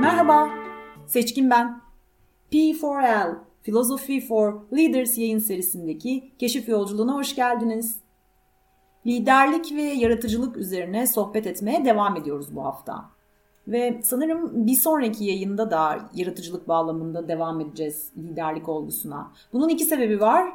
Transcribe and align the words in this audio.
Merhaba, 0.00 0.48
Seçkin 1.06 1.50
ben. 1.50 1.80
P4L, 2.52 3.34
Philosophy 3.62 4.20
for 4.20 4.54
Leaders 4.76 5.18
yayın 5.18 5.38
serisindeki 5.38 6.30
keşif 6.38 6.68
yolculuğuna 6.68 7.14
hoş 7.14 7.34
geldiniz. 7.34 8.00
Liderlik 9.06 9.72
ve 9.72 9.82
yaratıcılık 9.82 10.56
üzerine 10.56 11.06
sohbet 11.06 11.46
etmeye 11.46 11.84
devam 11.84 12.16
ediyoruz 12.16 12.56
bu 12.56 12.64
hafta. 12.64 13.04
Ve 13.68 14.00
sanırım 14.04 14.66
bir 14.66 14.74
sonraki 14.74 15.24
yayında 15.24 15.70
da 15.70 16.10
yaratıcılık 16.14 16.68
bağlamında 16.68 17.28
devam 17.28 17.60
edeceğiz 17.60 18.12
liderlik 18.18 18.68
olgusuna. 18.68 19.32
Bunun 19.52 19.68
iki 19.68 19.84
sebebi 19.84 20.20
var. 20.20 20.52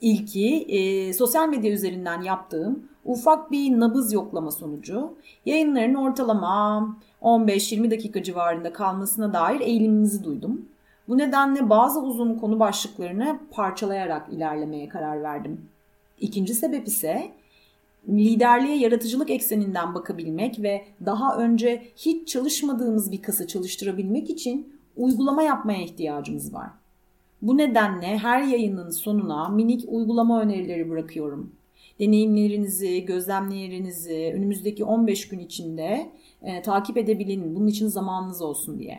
İlki 0.00 0.56
e, 0.56 1.12
sosyal 1.12 1.48
medya 1.48 1.72
üzerinden 1.72 2.22
yaptığım 2.22 2.88
ufak 3.04 3.50
bir 3.50 3.80
nabız 3.80 4.12
yoklama 4.12 4.50
sonucu 4.50 5.14
yayınların 5.46 5.94
ortalama 5.94 6.96
15-20 7.22 7.90
dakika 7.90 8.22
civarında 8.22 8.72
kalmasına 8.72 9.32
dair 9.32 9.60
eğiliminizi 9.60 10.24
duydum. 10.24 10.68
Bu 11.08 11.18
nedenle 11.18 11.70
bazı 11.70 12.00
uzun 12.00 12.34
konu 12.34 12.60
başlıklarını 12.60 13.40
parçalayarak 13.50 14.32
ilerlemeye 14.32 14.88
karar 14.88 15.22
verdim. 15.22 15.60
İkinci 16.20 16.54
sebep 16.54 16.86
ise 16.88 17.32
liderliğe 18.08 18.76
yaratıcılık 18.76 19.30
ekseninden 19.30 19.94
bakabilmek 19.94 20.62
ve 20.62 20.84
daha 21.06 21.36
önce 21.36 21.82
hiç 21.96 22.28
çalışmadığımız 22.28 23.12
bir 23.12 23.22
kası 23.22 23.46
çalıştırabilmek 23.46 24.30
için 24.30 24.80
uygulama 24.96 25.42
yapmaya 25.42 25.82
ihtiyacımız 25.82 26.54
var. 26.54 26.79
Bu 27.42 27.56
nedenle 27.56 28.18
her 28.18 28.42
yayının 28.42 28.90
sonuna 28.90 29.48
minik 29.48 29.84
uygulama 29.88 30.40
önerileri 30.40 30.90
bırakıyorum. 30.90 31.52
Deneyimlerinizi, 32.00 33.04
gözlemlerinizi 33.04 34.32
önümüzdeki 34.36 34.84
15 34.84 35.28
gün 35.28 35.38
içinde 35.38 36.10
e, 36.42 36.62
takip 36.62 36.96
edebilin. 36.96 37.54
Bunun 37.54 37.66
için 37.66 37.86
zamanınız 37.86 38.42
olsun 38.42 38.78
diye. 38.78 38.98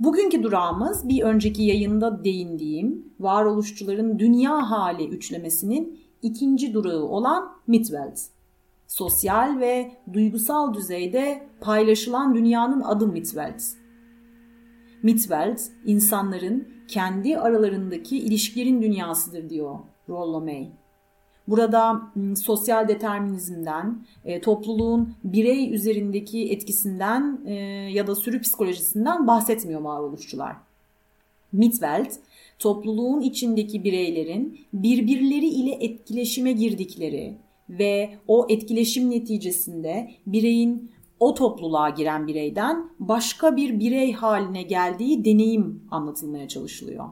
Bugünkü 0.00 0.42
durağımız 0.42 1.08
bir 1.08 1.22
önceki 1.22 1.62
yayında 1.62 2.24
değindiğim 2.24 3.08
varoluşçuların 3.20 4.18
dünya 4.18 4.70
hali 4.70 5.08
üçlemesinin 5.08 6.00
ikinci 6.22 6.74
durağı 6.74 7.02
olan 7.02 7.52
Midwelt. 7.66 8.20
Sosyal 8.86 9.60
ve 9.60 9.92
duygusal 10.12 10.74
düzeyde 10.74 11.46
paylaşılan 11.60 12.34
dünyanın 12.34 12.80
adı 12.80 13.06
Midwelt. 13.06 13.62
Midwelt, 15.02 15.60
insanların 15.86 16.73
kendi 16.88 17.38
aralarındaki 17.38 18.18
ilişkilerin 18.18 18.82
dünyasıdır 18.82 19.50
diyor 19.50 19.78
Rollo 20.08 20.40
May. 20.40 20.68
Burada 21.48 22.02
sosyal 22.36 22.88
determinizmden, 22.88 24.06
e, 24.24 24.40
topluluğun 24.40 25.14
birey 25.24 25.74
üzerindeki 25.74 26.52
etkisinden 26.52 27.40
e, 27.46 27.54
ya 27.92 28.06
da 28.06 28.14
sürü 28.14 28.40
psikolojisinden 28.40 29.26
bahsetmiyor 29.26 29.80
varoluşçular. 29.80 30.56
Midwelt, 31.52 32.14
topluluğun 32.58 33.20
içindeki 33.20 33.84
bireylerin 33.84 34.60
birbirleri 34.72 35.46
ile 35.46 35.74
etkileşime 35.80 36.52
girdikleri 36.52 37.34
ve 37.70 38.10
o 38.28 38.46
etkileşim 38.48 39.10
neticesinde 39.10 40.10
bireyin 40.26 40.90
o 41.20 41.34
topluluğa 41.34 41.90
giren 41.90 42.26
bireyden 42.26 42.90
başka 42.98 43.56
bir 43.56 43.80
birey 43.80 44.12
haline 44.12 44.62
geldiği 44.62 45.24
deneyim 45.24 45.82
anlatılmaya 45.90 46.48
çalışılıyor. 46.48 47.04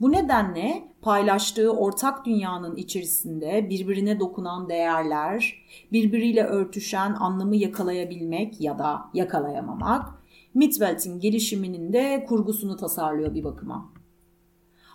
Bu 0.00 0.12
nedenle 0.12 0.88
paylaştığı 1.02 1.72
ortak 1.72 2.26
dünyanın 2.26 2.76
içerisinde 2.76 3.70
birbirine 3.70 4.20
dokunan 4.20 4.68
değerler, 4.68 5.64
birbiriyle 5.92 6.44
örtüşen 6.44 7.14
anlamı 7.14 7.56
yakalayabilmek 7.56 8.60
ya 8.60 8.78
da 8.78 9.04
yakalayamamak, 9.14 10.22
Midwelt'in 10.54 11.20
gelişiminin 11.20 11.92
de 11.92 12.24
kurgusunu 12.28 12.76
tasarlıyor 12.76 13.34
bir 13.34 13.44
bakıma. 13.44 13.91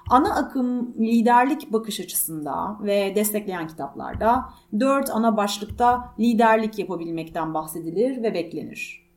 Ana 0.09 0.35
akım 0.35 0.94
liderlik 1.00 1.73
bakış 1.73 2.00
açısında 2.00 2.78
ve 2.84 3.13
destekleyen 3.16 3.68
kitaplarda 3.68 4.45
dört 4.79 5.09
ana 5.09 5.38
başlıkta 5.38 6.13
liderlik 6.19 6.79
yapabilmekten 6.79 7.53
bahsedilir 7.53 8.23
ve 8.23 8.34
beklenir. 8.34 9.07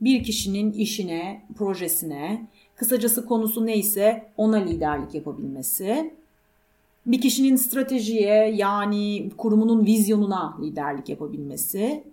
Bir 0.00 0.24
kişinin 0.24 0.72
işine, 0.72 1.46
projesine, 1.56 2.48
kısacası 2.74 3.26
konusu 3.26 3.66
neyse 3.66 4.32
ona 4.36 4.56
liderlik 4.56 5.14
yapabilmesi, 5.14 6.14
bir 7.06 7.20
kişinin 7.20 7.56
stratejiye 7.56 8.54
yani 8.54 9.30
kurumunun 9.36 9.86
vizyonuna 9.86 10.58
liderlik 10.62 11.08
yapabilmesi, 11.08 12.04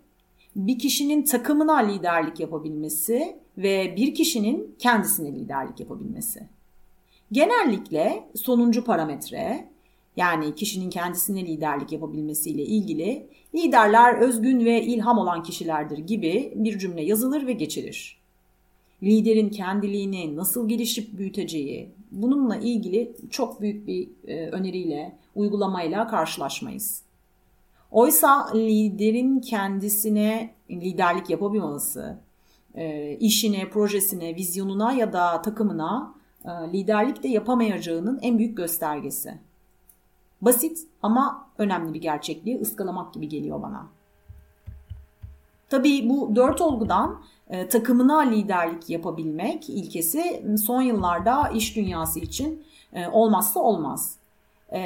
bir 0.55 0.79
kişinin 0.79 1.23
takımına 1.23 1.77
liderlik 1.77 2.39
yapabilmesi 2.39 3.37
ve 3.57 3.93
bir 3.97 4.15
kişinin 4.15 4.75
kendisine 4.79 5.31
liderlik 5.31 5.79
yapabilmesi. 5.79 6.47
Genellikle 7.33 8.29
sonuncu 8.35 8.83
parametre 8.83 9.69
yani 10.17 10.55
kişinin 10.55 10.89
kendisine 10.89 11.45
liderlik 11.45 11.91
yapabilmesiyle 11.91 12.63
ilgili 12.63 13.27
liderler 13.55 14.17
özgün 14.17 14.65
ve 14.65 14.83
ilham 14.83 15.17
olan 15.17 15.43
kişilerdir 15.43 15.97
gibi 15.97 16.53
bir 16.55 16.79
cümle 16.79 17.01
yazılır 17.01 17.47
ve 17.47 17.53
geçilir. 17.53 18.21
Liderin 19.03 19.49
kendiliğini 19.49 20.35
nasıl 20.35 20.69
gelişip 20.69 21.17
büyüteceği 21.17 21.89
bununla 22.11 22.55
ilgili 22.55 23.15
çok 23.29 23.61
büyük 23.61 23.87
bir 23.87 24.09
e, 24.27 24.49
öneriyle, 24.49 25.17
uygulamayla 25.35 26.07
karşılaşmayız. 26.07 27.03
Oysa 27.91 28.53
liderin 28.53 29.39
kendisine 29.39 30.53
liderlik 30.69 31.29
yapabilmesi, 31.29 32.03
e, 32.75 33.11
işine, 33.19 33.69
projesine, 33.69 34.35
vizyonuna 34.35 34.93
ya 34.93 35.13
da 35.13 35.41
takımına 35.41 36.22
liderlik 36.45 37.23
de 37.23 37.27
yapamayacağının 37.27 38.19
en 38.21 38.37
büyük 38.37 38.57
göstergesi. 38.57 39.37
Basit 40.41 40.87
ama 41.01 41.47
önemli 41.57 41.93
bir 41.93 42.01
gerçekliği 42.01 42.61
ıskalamak 42.61 43.13
gibi 43.13 43.29
geliyor 43.29 43.61
bana. 43.61 43.87
Tabii 45.69 46.09
bu 46.09 46.35
dört 46.35 46.61
olgudan 46.61 47.21
e, 47.49 47.67
takımına 47.69 48.19
liderlik 48.19 48.89
yapabilmek 48.89 49.69
ilkesi 49.69 50.45
son 50.63 50.81
yıllarda 50.81 51.49
iş 51.49 51.75
dünyası 51.75 52.19
için 52.19 52.63
e, 52.93 53.07
olmazsa 53.07 53.59
olmaz. 53.59 54.15
E, 54.69 54.79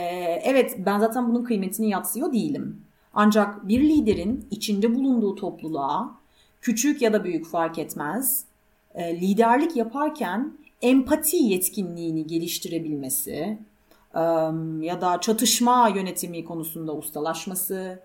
evet 0.44 0.76
ben 0.86 1.00
zaten 1.00 1.30
bunun 1.30 1.44
kıymetini 1.44 1.90
yatsıyor 1.90 2.34
değilim. 2.34 2.82
Ancak 3.14 3.68
bir 3.68 3.82
liderin 3.82 4.48
içinde 4.52 4.96
bulunduğu 4.96 5.36
topluluğa 5.36 6.16
küçük 6.62 7.02
ya 7.02 7.14
da 7.14 7.24
büyük 7.24 7.46
fark 7.46 7.78
etmez 7.78 8.46
e, 8.96 9.22
liderlik 9.22 9.76
yaparken 9.76 10.54
empati 10.82 11.38
yetkinliğini 11.38 12.28
geliştirebilmesi 12.28 13.58
ya 14.82 15.02
da 15.02 15.22
çatışma 15.22 15.90
yönetimi 15.90 16.46
konusunda 16.46 16.96
ustalaşması, 16.96 18.00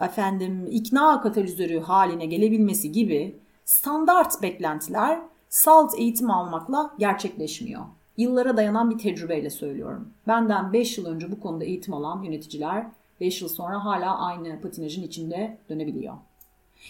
efendim 0.00 0.66
ikna 0.70 1.20
katalizörü 1.20 1.80
haline 1.80 2.26
gelebilmesi 2.26 2.92
gibi 2.92 3.38
standart 3.64 4.42
beklentiler 4.42 5.20
salt 5.48 5.98
eğitim 5.98 6.30
almakla 6.30 6.94
gerçekleşmiyor. 6.98 7.82
Yıllara 8.16 8.56
dayanan 8.56 8.90
bir 8.90 8.98
tecrübeyle 8.98 9.50
söylüyorum. 9.50 10.08
Benden 10.28 10.72
5 10.72 10.98
yıl 10.98 11.06
önce 11.06 11.32
bu 11.32 11.40
konuda 11.40 11.64
eğitim 11.64 11.94
alan 11.94 12.22
yöneticiler 12.22 12.86
5 13.20 13.42
yıl 13.42 13.48
sonra 13.48 13.84
hala 13.84 14.18
aynı 14.18 14.60
patinajın 14.60 15.02
içinde 15.02 15.58
dönebiliyor. 15.68 16.14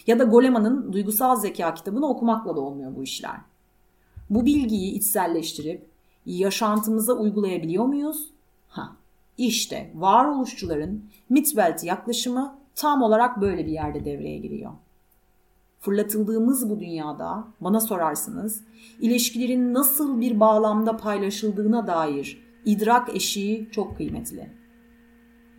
Ya 0.07 0.19
da 0.19 0.25
Goleman'ın 0.25 0.93
Duygusal 0.93 1.37
Zeka 1.37 1.75
kitabını 1.75 2.09
okumakla 2.09 2.57
da 2.57 2.61
olmuyor 2.61 2.97
bu 2.97 3.03
işler. 3.03 3.37
Bu 4.31 4.47
bilgiyi 4.47 4.93
içselleştirip 4.93 5.91
yaşantımıza 6.27 7.13
uygulayabiliyor 7.13 7.85
muyuz? 7.85 8.31
Ha, 8.69 8.97
işte 9.39 9.93
varoluşçuların 9.95 11.05
Mitwelt 11.29 11.85
yaklaşımı 11.85 12.59
tam 12.75 13.03
olarak 13.03 13.41
böyle 13.41 13.67
bir 13.67 13.73
yerde 13.73 14.05
devreye 14.05 14.39
giriyor. 14.39 14.73
Fırlatıldığımız 15.81 16.71
bu 16.71 16.81
dünyada 16.81 17.45
bana 17.61 17.81
sorarsınız 17.81 18.65
ilişkilerin 19.01 19.75
nasıl 19.75 20.21
bir 20.21 20.41
bağlamda 20.41 20.97
paylaşıldığına 20.97 21.87
dair 21.87 22.43
idrak 22.65 23.17
eşiği 23.17 23.69
çok 23.73 23.97
kıymetli. 23.97 24.51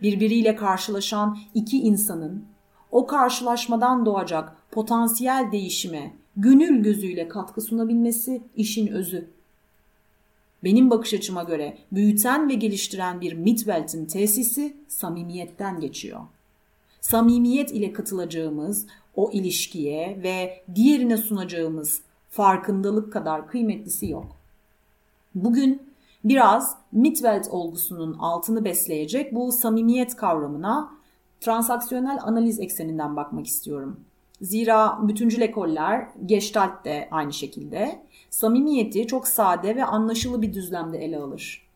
Birbiriyle 0.02 0.56
karşılaşan 0.56 1.38
iki 1.54 1.78
insanın 1.78 2.44
o 2.90 3.06
karşılaşmadan 3.06 4.06
doğacak 4.06 4.56
potansiyel 4.70 5.48
değişime 5.52 6.21
gönül 6.36 6.82
gözüyle 6.82 7.28
katkı 7.28 7.60
sunabilmesi 7.60 8.42
işin 8.56 8.86
özü. 8.86 9.28
Benim 10.64 10.90
bakış 10.90 11.14
açıma 11.14 11.42
göre 11.42 11.78
büyüten 11.92 12.48
ve 12.48 12.54
geliştiren 12.54 13.20
bir 13.20 13.32
Midwelt'in 13.32 14.06
tesisi 14.06 14.76
samimiyetten 14.88 15.80
geçiyor. 15.80 16.20
Samimiyet 17.00 17.72
ile 17.72 17.92
katılacağımız 17.92 18.86
o 19.16 19.30
ilişkiye 19.32 20.18
ve 20.22 20.62
diğerine 20.74 21.16
sunacağımız 21.16 22.00
farkındalık 22.30 23.12
kadar 23.12 23.48
kıymetlisi 23.48 24.06
yok. 24.06 24.36
Bugün 25.34 25.82
biraz 26.24 26.76
Midwelt 26.92 27.48
olgusunun 27.48 28.18
altını 28.18 28.64
besleyecek 28.64 29.34
bu 29.34 29.52
samimiyet 29.52 30.16
kavramına 30.16 30.90
transaksiyonel 31.40 32.18
analiz 32.22 32.60
ekseninden 32.60 33.16
bakmak 33.16 33.46
istiyorum. 33.46 34.00
Zira 34.42 34.98
bütüncül 35.08 35.40
ekoller, 35.40 36.08
Gestalt 36.26 36.84
de 36.84 37.08
aynı 37.10 37.32
şekilde 37.32 38.02
samimiyeti 38.30 39.06
çok 39.06 39.28
sade 39.28 39.76
ve 39.76 39.84
anlaşılı 39.84 40.42
bir 40.42 40.54
düzlemde 40.54 40.98
ele 40.98 41.18
alır. 41.18 41.68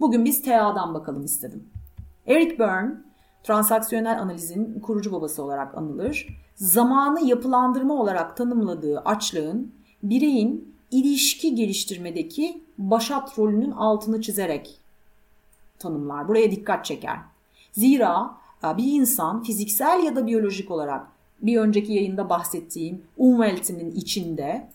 Bugün 0.00 0.24
biz 0.24 0.42
TA'dan 0.42 0.94
bakalım 0.94 1.24
istedim. 1.24 1.68
Eric 2.26 2.58
Berne, 2.58 2.94
transaksiyonel 3.42 4.20
analizin 4.20 4.80
kurucu 4.80 5.12
babası 5.12 5.42
olarak 5.42 5.78
anılır. 5.78 6.28
Zamanı 6.54 7.26
yapılandırma 7.26 7.94
olarak 7.94 8.36
tanımladığı 8.36 9.00
açlığın 9.00 9.72
bireyin 10.02 10.74
ilişki 10.90 11.54
geliştirmedeki 11.54 12.62
başat 12.78 13.38
rolünün 13.38 13.70
altını 13.70 14.20
çizerek 14.20 14.78
tanımlar. 15.78 16.28
Buraya 16.28 16.50
dikkat 16.50 16.84
çeker. 16.84 17.18
Zira 17.72 18.30
e, 18.64 18.76
bir 18.76 18.92
insan 18.92 19.42
fiziksel 19.42 20.02
ya 20.04 20.16
da 20.16 20.26
biyolojik 20.26 20.70
olarak 20.70 21.06
bir 21.42 21.56
önceki 21.56 21.92
yayında 21.92 22.28
bahsettiğim 22.30 23.02
umveltinin 23.16 23.90
içinde 23.90 24.68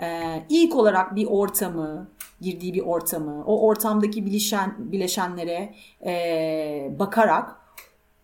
e, 0.00 0.42
ilk 0.48 0.76
olarak 0.76 1.16
bir 1.16 1.26
ortamı, 1.26 2.08
girdiği 2.40 2.74
bir 2.74 2.82
ortamı, 2.82 3.44
o 3.46 3.66
ortamdaki 3.66 4.26
bileşen, 4.26 4.74
bileşenlere 4.78 5.74
e, 6.06 6.92
bakarak 6.98 7.56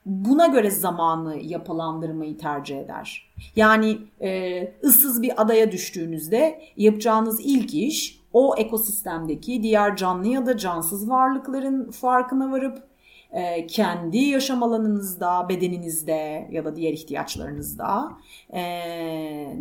buna 0.06 0.46
göre 0.46 0.70
zamanı 0.70 1.36
yapılandırmayı 1.36 2.38
tercih 2.38 2.78
eder. 2.78 3.30
Yani 3.56 3.98
e, 4.20 4.62
ıssız 4.84 5.22
bir 5.22 5.42
adaya 5.42 5.72
düştüğünüzde 5.72 6.62
yapacağınız 6.76 7.40
ilk 7.40 7.74
iş 7.74 8.20
o 8.32 8.54
ekosistemdeki 8.56 9.62
diğer 9.62 9.96
canlı 9.96 10.26
ya 10.28 10.46
da 10.46 10.56
cansız 10.56 11.10
varlıkların 11.10 11.90
farkına 11.90 12.50
varıp 12.50 12.87
e, 13.32 13.66
kendi 13.66 14.18
yaşam 14.18 14.62
alanınızda, 14.62 15.48
bedeninizde 15.48 16.48
ya 16.52 16.64
da 16.64 16.76
diğer 16.76 16.92
ihtiyaçlarınızda 16.92 18.12
e, 18.50 18.62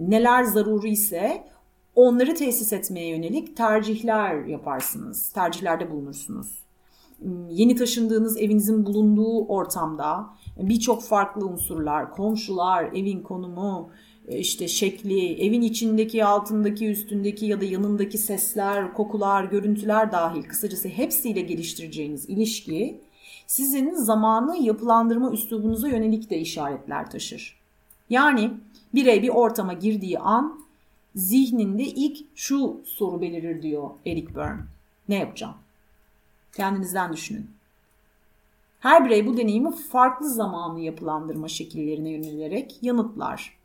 neler 0.09 0.43
zaruri 0.43 0.89
ise 0.89 1.43
onları 1.95 2.35
tesis 2.35 2.73
etmeye 2.73 3.07
yönelik 3.07 3.57
tercihler 3.57 4.45
yaparsınız, 4.45 5.29
tercihlerde 5.29 5.91
bulunursunuz. 5.91 6.67
Yeni 7.49 7.75
taşındığınız 7.75 8.37
evinizin 8.37 8.85
bulunduğu 8.85 9.45
ortamda 9.45 10.29
birçok 10.57 11.03
farklı 11.03 11.47
unsurlar, 11.47 12.11
komşular, 12.11 12.83
evin 12.83 13.21
konumu, 13.21 13.89
işte 14.27 14.67
şekli, 14.67 15.45
evin 15.45 15.61
içindeki, 15.61 16.25
altındaki, 16.25 16.87
üstündeki 16.87 17.45
ya 17.45 17.61
da 17.61 17.65
yanındaki 17.65 18.17
sesler, 18.17 18.93
kokular, 18.93 19.43
görüntüler 19.43 20.11
dahil 20.11 20.43
kısacası 20.43 20.87
hepsiyle 20.87 21.41
geliştireceğiniz 21.41 22.29
ilişki 22.29 23.01
sizin 23.47 23.93
zamanı 23.93 24.57
yapılandırma 24.57 25.31
üslubunuza 25.31 25.87
yönelik 25.87 26.29
de 26.29 26.37
işaretler 26.39 27.11
taşır. 27.11 27.59
Yani 28.09 28.51
birey 28.93 29.23
bir 29.23 29.29
ortama 29.29 29.73
girdiği 29.73 30.19
an 30.19 30.59
zihninde 31.15 31.83
ilk 31.83 32.17
şu 32.35 32.81
soru 32.85 33.21
belirir 33.21 33.61
diyor 33.61 33.89
Eric 34.05 34.35
Berne. 34.35 34.61
Ne 35.09 35.15
yapacağım? 35.15 35.55
Kendinizden 36.55 37.13
düşünün. 37.13 37.49
Her 38.79 39.05
birey 39.05 39.27
bu 39.27 39.37
deneyimi 39.37 39.71
farklı 39.71 40.29
zamanlı 40.29 40.79
yapılandırma 40.79 41.47
şekillerine 41.47 42.09
yönelerek 42.09 42.77
yanıtlar. 42.81 43.57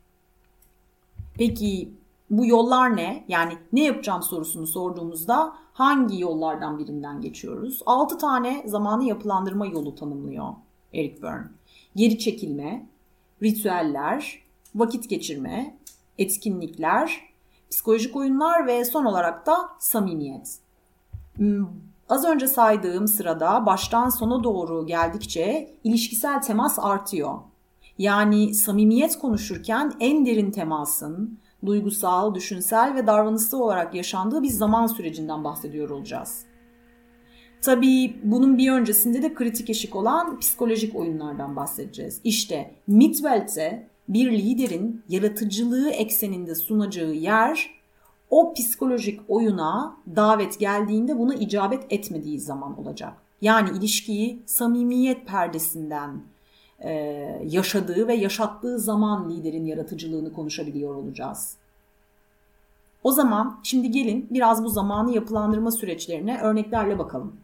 Peki 1.35 1.89
bu 2.29 2.45
yollar 2.45 2.97
ne? 2.97 3.25
Yani 3.27 3.57
ne 3.73 3.83
yapacağım 3.83 4.23
sorusunu 4.23 4.67
sorduğumuzda 4.67 5.55
hangi 5.73 6.21
yollardan 6.21 6.79
birinden 6.79 7.21
geçiyoruz? 7.21 7.81
6 7.85 8.17
tane 8.17 8.63
zamanı 8.65 9.03
yapılandırma 9.03 9.65
yolu 9.65 9.95
tanımlıyor 9.95 10.53
Eric 10.93 11.21
Berne. 11.21 11.47
Geri 11.95 12.19
çekilme, 12.19 12.85
ritüeller, 13.43 14.43
vakit 14.75 15.09
geçirme, 15.09 15.77
etkinlikler, 16.17 17.21
psikolojik 17.71 18.15
oyunlar 18.15 18.67
ve 18.67 18.85
son 18.85 19.05
olarak 19.05 19.45
da 19.45 19.57
samimiyet. 19.79 20.57
Hmm, 21.35 21.67
az 22.09 22.25
önce 22.25 22.47
saydığım 22.47 23.07
sırada 23.07 23.65
baştan 23.65 24.09
sona 24.09 24.43
doğru 24.43 24.85
geldikçe 24.85 25.73
ilişkisel 25.83 26.41
temas 26.41 26.79
artıyor. 26.79 27.39
Yani 27.97 28.53
samimiyet 28.53 29.19
konuşurken 29.19 29.93
en 29.99 30.25
derin 30.25 30.51
temasın, 30.51 31.39
duygusal, 31.65 32.35
düşünsel 32.35 32.95
ve 32.95 33.07
davranışsal 33.07 33.59
olarak 33.59 33.95
yaşandığı 33.95 34.43
bir 34.43 34.49
zaman 34.49 34.87
sürecinden 34.87 35.43
bahsediyor 35.43 35.89
olacağız. 35.89 36.45
Tabii 37.61 38.15
bunun 38.23 38.57
bir 38.57 38.71
öncesinde 38.71 39.21
de 39.21 39.33
kritik 39.33 39.69
eşik 39.69 39.95
olan 39.95 40.39
psikolojik 40.39 40.95
oyunlardan 40.95 41.55
bahsedeceğiz. 41.55 42.21
İşte 42.23 42.75
Midwell'te 42.87 43.87
bir 44.07 44.31
liderin 44.31 45.01
yaratıcılığı 45.09 45.89
ekseninde 45.89 46.55
sunacağı 46.55 47.13
yer 47.13 47.69
o 48.29 48.53
psikolojik 48.53 49.21
oyuna 49.27 49.97
davet 50.15 50.59
geldiğinde 50.59 51.19
buna 51.19 51.35
icabet 51.35 51.83
etmediği 51.89 52.39
zaman 52.39 52.79
olacak. 52.79 53.13
Yani 53.41 53.77
ilişkiyi 53.77 54.43
samimiyet 54.45 55.27
perdesinden 55.27 56.21
yaşadığı 57.45 58.07
ve 58.07 58.13
yaşattığı 58.13 58.79
zaman 58.79 59.29
liderin 59.29 59.65
yaratıcılığını 59.65 60.33
konuşabiliyor 60.33 60.95
olacağız. 60.95 61.57
O 63.03 63.11
zaman 63.11 63.59
şimdi 63.63 63.91
gelin 63.91 64.27
biraz 64.31 64.63
bu 64.63 64.69
zamanı 64.69 65.11
yapılandırma 65.15 65.71
süreçlerine 65.71 66.41
örneklerle 66.41 66.99
bakalım. 66.99 67.35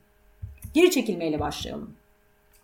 Geri 0.73 0.91
çekilmeyle 0.91 1.39
başlayalım. 1.39 1.89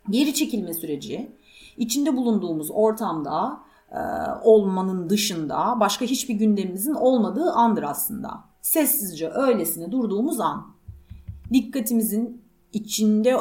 Geri 0.10 0.34
çekilme 0.34 0.74
süreci 0.74 1.32
içinde 1.78 2.18
bulunduğumuz 2.18 2.72
ortamda 2.72 3.60
e, 3.92 4.00
olmanın 4.44 5.10
dışında 5.10 5.80
başka 5.80 6.06
hiçbir 6.06 6.34
gündemimizin 6.34 6.94
olmadığı 6.94 7.52
andır 7.52 7.84
aslında. 7.84 8.44
Sessizce 8.62 9.30
öylesine 9.30 9.92
durduğumuz 9.92 10.40
an. 10.40 10.68
Dikkatimizin 11.54 12.45
içinde 12.76 13.38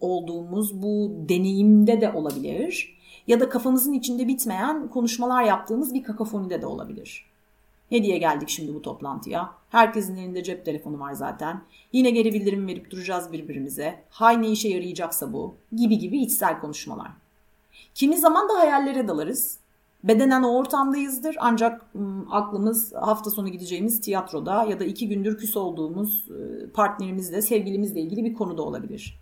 olduğumuz 0.00 0.82
bu 0.82 1.12
deneyimde 1.28 2.00
de 2.00 2.12
olabilir 2.12 2.96
ya 3.26 3.40
da 3.40 3.48
kafamızın 3.48 3.92
içinde 3.92 4.28
bitmeyen 4.28 4.88
konuşmalar 4.88 5.44
yaptığımız 5.44 5.94
bir 5.94 6.02
kakafonide 6.02 6.62
de 6.62 6.66
olabilir. 6.66 7.26
Ne 7.90 8.02
diye 8.02 8.18
geldik 8.18 8.48
şimdi 8.48 8.74
bu 8.74 8.82
toplantıya? 8.82 9.50
Herkesin 9.70 10.16
elinde 10.16 10.42
cep 10.42 10.64
telefonu 10.64 11.00
var 11.00 11.12
zaten. 11.12 11.62
Yine 11.92 12.10
geri 12.10 12.34
bildirim 12.34 12.66
verip 12.66 12.90
duracağız 12.90 13.32
birbirimize. 13.32 14.02
Hay 14.10 14.42
ne 14.42 14.48
işe 14.48 14.68
yarayacaksa 14.68 15.32
bu 15.32 15.54
gibi 15.76 15.98
gibi 15.98 16.20
içsel 16.22 16.60
konuşmalar. 16.60 17.10
Kimi 17.94 18.18
zaman 18.18 18.48
da 18.48 18.58
hayallere 18.58 19.08
dalarız. 19.08 19.58
Bedenen 20.04 20.42
o 20.42 20.56
ortamdayızdır 20.56 21.36
ancak 21.40 21.86
aklımız 22.30 22.92
hafta 22.94 23.30
sonu 23.30 23.48
gideceğimiz 23.48 24.00
tiyatroda 24.00 24.64
ya 24.64 24.80
da 24.80 24.84
iki 24.84 25.08
gündür 25.08 25.38
küs 25.38 25.56
olduğumuz 25.56 26.28
partnerimizle, 26.74 27.42
sevgilimizle 27.42 28.00
ilgili 28.00 28.24
bir 28.24 28.34
konuda 28.34 28.62
olabilir. 28.62 29.20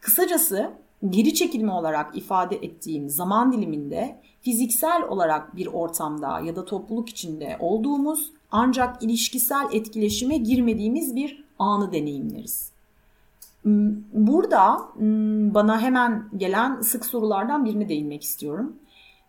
Kısacası 0.00 0.70
geri 1.10 1.34
çekilme 1.34 1.72
olarak 1.72 2.16
ifade 2.16 2.56
ettiğim 2.56 3.08
zaman 3.08 3.52
diliminde 3.52 4.20
fiziksel 4.40 5.02
olarak 5.08 5.56
bir 5.56 5.66
ortamda 5.66 6.40
ya 6.40 6.56
da 6.56 6.64
topluluk 6.64 7.08
içinde 7.08 7.56
olduğumuz 7.60 8.32
ancak 8.50 9.02
ilişkisel 9.02 9.66
etkileşime 9.72 10.36
girmediğimiz 10.36 11.16
bir 11.16 11.44
anı 11.58 11.92
deneyimleriz. 11.92 12.72
Burada 14.12 14.78
bana 15.54 15.80
hemen 15.80 16.24
gelen 16.36 16.80
sık 16.80 17.06
sorulardan 17.06 17.64
birine 17.64 17.88
değinmek 17.88 18.22
istiyorum. 18.22 18.76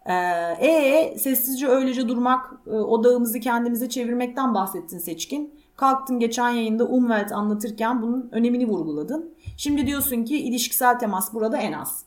Ee, 0.07 0.13
e 0.59 1.17
sessizce 1.17 1.67
öylece 1.67 2.07
durmak, 2.07 2.53
e, 2.67 2.69
odağımızı 2.69 3.39
kendimize 3.39 3.89
çevirmekten 3.89 4.53
bahsettin 4.53 4.97
Seçkin. 4.97 5.53
Kalktın 5.75 6.19
geçen 6.19 6.49
yayında 6.49 6.85
Umwelt 6.85 7.31
anlatırken 7.31 8.01
bunun 8.01 8.29
önemini 8.31 8.67
vurguladın. 8.67 9.33
Şimdi 9.57 9.87
diyorsun 9.87 10.23
ki 10.23 10.37
ilişkisel 10.37 10.99
temas 10.99 11.33
burada 11.33 11.57
en 11.57 11.73
az. 11.73 12.05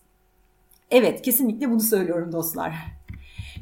Evet 0.90 1.22
kesinlikle 1.22 1.70
bunu 1.70 1.80
söylüyorum 1.80 2.32
dostlar. 2.32 2.74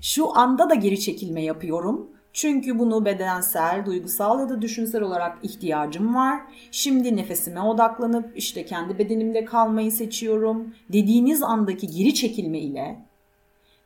Şu 0.02 0.36
anda 0.38 0.70
da 0.70 0.74
geri 0.74 1.00
çekilme 1.00 1.42
yapıyorum. 1.42 2.10
Çünkü 2.32 2.78
bunu 2.78 3.04
bedensel, 3.04 3.86
duygusal 3.86 4.40
ya 4.40 4.48
da 4.48 4.62
düşünsel 4.62 5.02
olarak 5.02 5.38
ihtiyacım 5.42 6.14
var. 6.14 6.40
Şimdi 6.70 7.16
nefesime 7.16 7.60
odaklanıp 7.60 8.32
işte 8.36 8.64
kendi 8.66 8.98
bedenimde 8.98 9.44
kalmayı 9.44 9.92
seçiyorum. 9.92 10.74
Dediğiniz 10.92 11.42
andaki 11.42 11.86
geri 11.86 12.14
çekilme 12.14 12.58
ile 12.58 13.07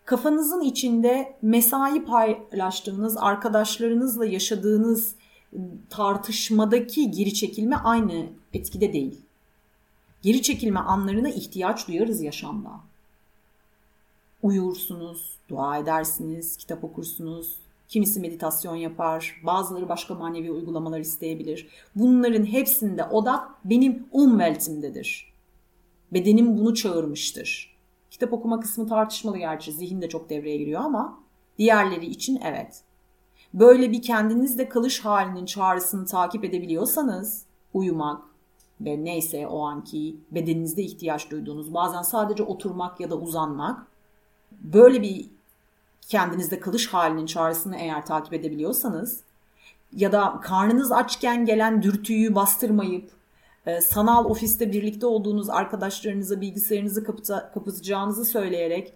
kafanızın 0.04 0.60
içinde 0.60 1.36
mesai 1.42 2.04
paylaştığınız 2.04 3.16
arkadaşlarınızla 3.16 4.26
yaşadığınız 4.26 5.14
tartışmadaki 5.90 7.10
geri 7.10 7.34
çekilme 7.34 7.76
aynı 7.76 8.26
etkide 8.52 8.92
değil. 8.92 9.20
Geri 10.22 10.42
çekilme 10.42 10.80
anlarına 10.80 11.28
ihtiyaç 11.28 11.88
duyarız 11.88 12.20
yaşamda. 12.22 12.70
Uyursunuz, 14.42 15.30
dua 15.48 15.78
edersiniz, 15.78 16.56
kitap 16.56 16.84
okursunuz, 16.84 17.56
kimisi 17.88 18.20
meditasyon 18.20 18.76
yapar, 18.76 19.40
bazıları 19.44 19.88
başka 19.88 20.14
manevi 20.14 20.50
uygulamalar 20.50 21.00
isteyebilir. 21.00 21.68
Bunların 21.96 22.44
hepsinde 22.44 23.04
odak 23.04 23.48
benim 23.64 24.06
umveltimdedir. 24.12 25.32
Bedenim 26.12 26.58
bunu 26.58 26.74
çağırmıştır. 26.74 27.71
Kitap 28.22 28.32
okuma 28.32 28.60
kısmı 28.60 28.88
tartışmalı 28.88 29.38
gerçi, 29.38 29.72
zihin 29.72 30.02
de 30.02 30.08
çok 30.08 30.30
devreye 30.30 30.56
giriyor 30.56 30.80
ama 30.80 31.18
Diğerleri 31.58 32.06
için 32.06 32.40
evet. 32.44 32.82
Böyle 33.54 33.92
bir 33.92 34.02
kendinizle 34.02 34.68
kalış 34.68 35.04
halinin 35.04 35.46
çağrısını 35.46 36.06
takip 36.06 36.44
edebiliyorsanız 36.44 37.44
uyumak 37.74 38.22
ve 38.80 39.04
neyse 39.04 39.46
o 39.46 39.62
anki 39.62 40.16
bedeninizde 40.30 40.82
ihtiyaç 40.82 41.30
duyduğunuz 41.30 41.74
bazen 41.74 42.02
sadece 42.02 42.42
oturmak 42.42 43.00
ya 43.00 43.10
da 43.10 43.16
uzanmak 43.16 43.86
böyle 44.52 45.02
bir 45.02 45.30
kendinizde 46.00 46.60
kalış 46.60 46.88
halinin 46.88 47.26
çağrısını 47.26 47.76
eğer 47.76 48.06
takip 48.06 48.32
edebiliyorsanız 48.32 49.20
ya 49.96 50.12
da 50.12 50.40
karnınız 50.42 50.92
açken 50.92 51.44
gelen 51.44 51.82
dürtüyü 51.82 52.34
bastırmayıp 52.34 53.10
sanal 53.80 54.24
ofiste 54.24 54.72
birlikte 54.72 55.06
olduğunuz 55.06 55.50
arkadaşlarınıza 55.50 56.40
bilgisayarınızı 56.40 57.04
kapata, 57.04 57.50
kapatacağınızı 57.54 58.24
söyleyerek 58.24 58.92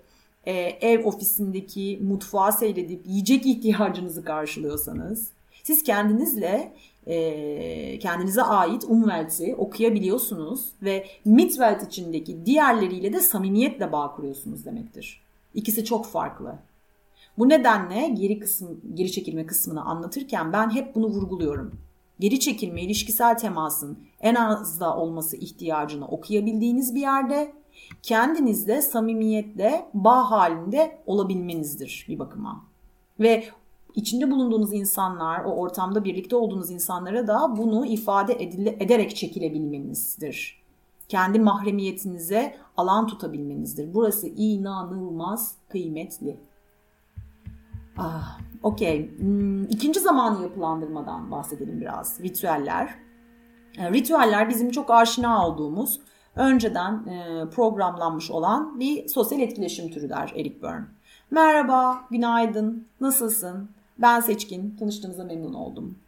e, 0.47 0.53
ev 0.81 1.05
ofisindeki 1.05 2.01
mutfağı 2.03 2.53
seyredip 2.53 3.07
yiyecek 3.07 3.47
ihtiyacınızı 3.47 4.25
karşılıyorsanız 4.25 5.31
siz 5.63 5.83
kendinizle 5.83 6.73
e, 7.07 7.99
kendinize 7.99 8.43
ait 8.43 8.85
Umwelt'i 8.85 9.55
okuyabiliyorsunuz 9.57 10.73
ve 10.83 11.07
Mitwelt 11.25 11.83
içindeki 11.83 12.47
diğerleriyle 12.47 13.13
de 13.13 13.21
samimiyetle 13.21 13.93
bağ 13.93 14.15
kuruyorsunuz 14.17 14.65
demektir. 14.65 15.23
İkisi 15.55 15.85
çok 15.85 16.07
farklı. 16.07 16.55
Bu 17.39 17.49
nedenle 17.49 18.09
geri 18.09 18.39
kısım 18.39 18.81
geri 18.95 19.13
çekilme 19.13 19.47
kısmını 19.47 19.83
anlatırken 19.85 20.53
ben 20.53 20.71
hep 20.71 20.95
bunu 20.95 21.07
vurguluyorum. 21.07 21.86
Geri 22.21 22.41
çekilme 22.41 22.83
ilişkisel 22.83 23.39
temasın 23.39 23.99
en 24.21 24.35
azda 24.35 24.97
olması 24.97 25.37
ihtiyacını 25.37 26.09
okuyabildiğiniz 26.09 26.95
bir 26.95 27.01
yerde 27.01 27.53
kendinizle 28.03 28.83
samimiyetle 28.83 29.89
bağ 29.95 30.31
halinde 30.31 30.99
olabilmenizdir 31.07 32.07
bir 32.09 32.19
bakıma. 32.19 32.65
Ve 33.21 33.45
içinde 33.95 34.31
bulunduğunuz 34.31 34.73
insanlar, 34.73 35.45
o 35.45 35.49
ortamda 35.49 36.05
birlikte 36.05 36.37
olduğunuz 36.37 36.71
insanlara 36.71 37.27
da 37.27 37.57
bunu 37.57 37.87
ifade 37.87 38.35
edile, 38.35 38.77
ederek 38.81 39.17
çekilebilmenizdir. 39.17 40.63
Kendi 41.09 41.39
mahremiyetinize 41.39 42.57
alan 42.77 43.07
tutabilmenizdir. 43.07 43.95
Burası 43.95 44.29
inanılmaz 44.29 45.55
kıymetli. 45.69 46.37
Ah, 47.99 48.39
Okey. 48.63 49.19
Hmm, 49.19 49.65
ikinci 49.65 50.01
zamanı 50.01 50.43
yapılandırmadan 50.43 51.31
bahsedelim 51.31 51.81
biraz. 51.81 52.21
Ritüeller. 52.21 52.95
E, 53.79 53.93
ritüeller 53.93 54.49
bizim 54.49 54.71
çok 54.71 54.91
aşina 54.91 55.47
olduğumuz, 55.49 56.01
önceden 56.37 57.07
e, 57.07 57.45
programlanmış 57.51 58.31
olan 58.31 58.81
bir 58.81 59.09
sosyal 59.09 59.41
etkileşim 59.41 59.91
türü 59.91 60.09
der 60.09 60.33
Eric 60.37 60.63
Berne. 60.63 60.85
Merhaba, 61.31 62.01
günaydın, 62.11 62.87
nasılsın? 63.01 63.69
Ben 63.99 64.21
Seçkin, 64.21 64.77
tanıştığınıza 64.79 65.25
memnun 65.25 65.55
oldum. 65.55 65.99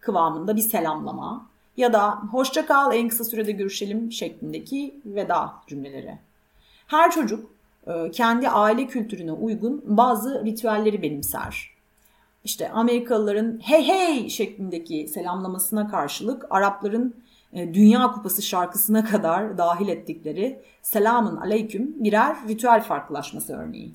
Kıvamında 0.00 0.56
bir 0.56 0.60
selamlama 0.60 1.46
ya 1.76 1.92
da 1.92 2.10
hoşça 2.10 2.66
kal 2.66 2.94
en 2.94 3.08
kısa 3.08 3.24
sürede 3.24 3.52
görüşelim 3.52 4.12
şeklindeki 4.12 5.00
veda 5.04 5.52
cümleleri. 5.66 6.18
Her 6.86 7.10
çocuk 7.10 7.50
kendi 8.12 8.48
aile 8.48 8.86
kültürüne 8.86 9.32
uygun 9.32 9.82
bazı 9.86 10.44
ritüelleri 10.44 11.02
benimser. 11.02 11.70
İşte 12.44 12.70
Amerikalıların 12.70 13.60
hey 13.62 13.88
hey 13.88 14.28
şeklindeki 14.28 15.08
selamlamasına 15.08 15.88
karşılık 15.88 16.46
Arapların 16.50 17.14
e, 17.52 17.74
Dünya 17.74 18.12
Kupası 18.12 18.42
şarkısına 18.42 19.04
kadar 19.04 19.58
dahil 19.58 19.88
ettikleri 19.88 20.60
selamın 20.82 21.36
aleyküm 21.36 22.04
birer 22.04 22.36
ritüel 22.48 22.82
farklılaşması 22.82 23.56
örneği. 23.56 23.94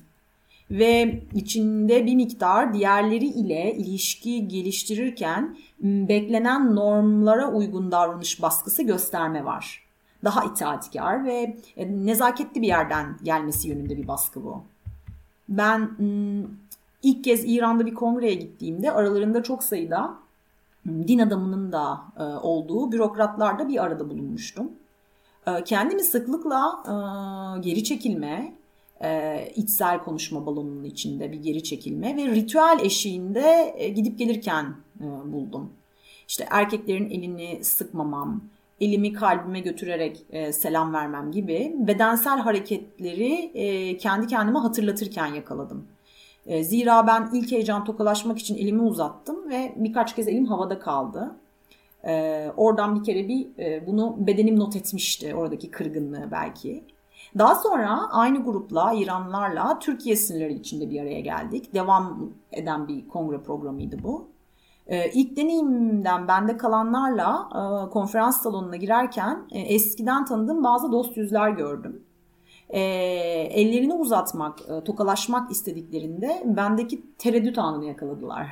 Ve 0.70 1.22
içinde 1.34 2.06
bir 2.06 2.14
miktar 2.14 2.74
diğerleri 2.74 3.26
ile 3.26 3.74
ilişki 3.74 4.48
geliştirirken 4.48 5.56
beklenen 5.82 6.76
normlara 6.76 7.52
uygun 7.52 7.92
davranış 7.92 8.42
baskısı 8.42 8.82
gösterme 8.82 9.44
var 9.44 9.85
daha 10.24 10.44
itaatkar 10.44 11.24
ve 11.24 11.56
e, 11.76 12.06
nezaketli 12.06 12.62
bir 12.62 12.66
yerden 12.66 13.16
gelmesi 13.22 13.68
yönünde 13.68 13.96
bir 13.96 14.08
baskı 14.08 14.44
bu. 14.44 14.62
Ben 15.48 15.90
ilk 17.02 17.24
kez 17.24 17.44
İran'da 17.44 17.86
bir 17.86 17.94
kongreye 17.94 18.34
gittiğimde 18.34 18.92
aralarında 18.92 19.42
çok 19.42 19.62
sayıda 19.62 20.14
din 20.86 21.18
adamının 21.18 21.72
da 21.72 22.02
e, 22.18 22.22
olduğu 22.22 22.92
bürokratlar 22.92 23.58
da 23.58 23.68
bir 23.68 23.84
arada 23.84 24.10
bulunmuştum. 24.10 24.72
E, 25.46 25.64
kendimi 25.64 26.02
sıklıkla 26.02 26.82
geri 27.60 27.84
çekilme, 27.84 28.52
içsel 29.56 30.04
konuşma 30.04 30.46
balonunun 30.46 30.84
içinde 30.84 31.32
bir 31.32 31.42
geri 31.42 31.62
çekilme 31.62 32.16
ve 32.16 32.26
ritüel 32.26 32.78
eşiğinde 32.82 33.74
gidip 33.96 34.18
gelirken 34.18 34.74
buldum. 35.24 35.72
İşte 36.28 36.46
erkeklerin 36.50 37.10
elini 37.10 37.64
sıkmamam, 37.64 38.40
elimi 38.80 39.12
kalbime 39.12 39.60
götürerek 39.60 40.22
e, 40.30 40.52
selam 40.52 40.94
vermem 40.94 41.30
gibi 41.30 41.74
bedensel 41.78 42.38
hareketleri 42.38 43.50
e, 43.54 43.96
kendi 43.96 44.26
kendime 44.26 44.58
hatırlatırken 44.58 45.26
yakaladım. 45.26 45.86
E, 46.46 46.64
zira 46.64 47.06
ben 47.06 47.30
ilk 47.32 47.52
heyecan 47.52 47.84
tokalaşmak 47.84 48.38
için 48.38 48.56
elimi 48.56 48.82
uzattım 48.82 49.50
ve 49.50 49.72
birkaç 49.76 50.16
kez 50.16 50.28
elim 50.28 50.46
havada 50.46 50.78
kaldı. 50.78 51.36
E, 52.04 52.46
oradan 52.56 53.00
bir 53.00 53.04
kere 53.04 53.28
bir 53.28 53.46
e, 53.58 53.86
bunu 53.86 54.16
bedenim 54.18 54.58
not 54.58 54.76
etmişti 54.76 55.34
oradaki 55.34 55.70
kırgınlığı 55.70 56.28
belki. 56.30 56.84
Daha 57.38 57.54
sonra 57.54 58.10
aynı 58.10 58.44
grupla 58.44 58.92
İranlarla 58.92 59.78
Türkiye 59.78 60.16
sınırları 60.16 60.52
içinde 60.52 60.90
bir 60.90 61.00
araya 61.00 61.20
geldik. 61.20 61.74
Devam 61.74 62.32
eden 62.52 62.88
bir 62.88 63.08
kongre 63.08 63.38
programıydı 63.38 64.02
bu. 64.02 64.28
E, 64.86 65.10
ilk 65.10 65.36
deneyimden 65.36 66.28
bende 66.28 66.56
kalanlarla 66.56 67.48
e, 67.50 67.90
konferans 67.90 68.42
salonuna 68.42 68.76
girerken 68.76 69.48
e, 69.52 69.60
eskiden 69.60 70.24
tanıdığım 70.24 70.64
bazı 70.64 70.92
dost 70.92 71.16
yüzler 71.16 71.50
gördüm. 71.50 72.02
E, 72.68 72.80
ellerini 73.50 73.94
uzatmak, 73.94 74.60
e, 74.68 74.84
tokalaşmak 74.84 75.50
istediklerinde 75.50 76.42
bendeki 76.44 77.02
tereddüt 77.18 77.58
anını 77.58 77.84
yakaladılar. 77.84 78.46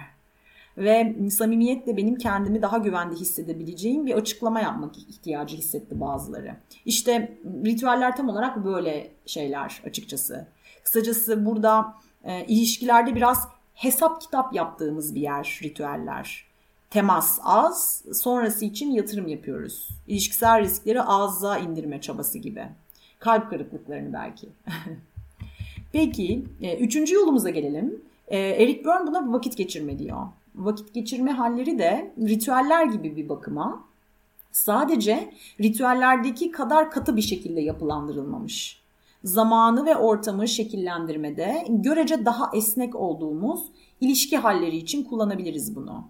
Ve 0.78 1.16
samimiyetle 1.30 1.96
benim 1.96 2.14
kendimi 2.14 2.62
daha 2.62 2.78
güvende 2.78 3.14
hissedebileceğim 3.14 4.06
bir 4.06 4.14
açıklama 4.14 4.60
yapmak 4.60 4.98
ihtiyacı 4.98 5.56
hissetti 5.56 6.00
bazıları. 6.00 6.56
İşte 6.84 7.38
ritüeller 7.64 8.16
tam 8.16 8.28
olarak 8.28 8.64
böyle 8.64 9.10
şeyler 9.26 9.82
açıkçası. 9.86 10.46
Kısacası 10.84 11.46
burada 11.46 11.94
e, 12.24 12.44
ilişkilerde 12.46 13.14
biraz 13.14 13.48
hesap 13.75 14.21
kitap 14.21 14.54
yaptığımız 14.54 15.14
bir 15.14 15.21
yer 15.21 15.61
ritüeller. 15.62 16.45
Temas 16.90 17.38
az, 17.43 18.04
sonrası 18.12 18.64
için 18.64 18.90
yatırım 18.90 19.28
yapıyoruz. 19.28 19.88
İlişkisel 20.09 20.61
riskleri 20.61 21.02
azza 21.02 21.59
indirme 21.59 22.00
çabası 22.00 22.38
gibi. 22.38 22.66
Kalp 23.19 23.50
kırıklıklarını 23.50 24.12
belki. 24.12 24.49
Peki, 25.93 26.45
e, 26.61 26.76
üçüncü 26.76 27.14
yolumuza 27.14 27.50
gelelim. 27.50 28.02
E, 28.28 28.38
Eric 28.38 28.85
Berne 28.85 29.07
buna 29.07 29.33
vakit 29.33 29.57
geçirme 29.57 29.99
diyor. 29.99 30.26
Vakit 30.54 30.95
geçirme 30.95 31.31
halleri 31.31 31.78
de 31.78 32.12
ritüeller 32.19 32.85
gibi 32.85 33.16
bir 33.16 33.28
bakıma 33.28 33.85
sadece 34.52 35.33
ritüellerdeki 35.61 36.50
kadar 36.50 36.90
katı 36.90 37.16
bir 37.16 37.23
şekilde 37.23 37.61
yapılandırılmamış 37.61 38.83
zamanı 39.25 39.87
ve 39.87 39.97
ortamı 39.97 40.49
şekillendirmede 40.49 41.64
görece 41.69 42.25
daha 42.25 42.50
esnek 42.54 42.95
olduğumuz 42.95 43.64
ilişki 44.00 44.37
halleri 44.37 44.76
için 44.76 45.04
kullanabiliriz 45.04 45.76
bunu. 45.76 46.09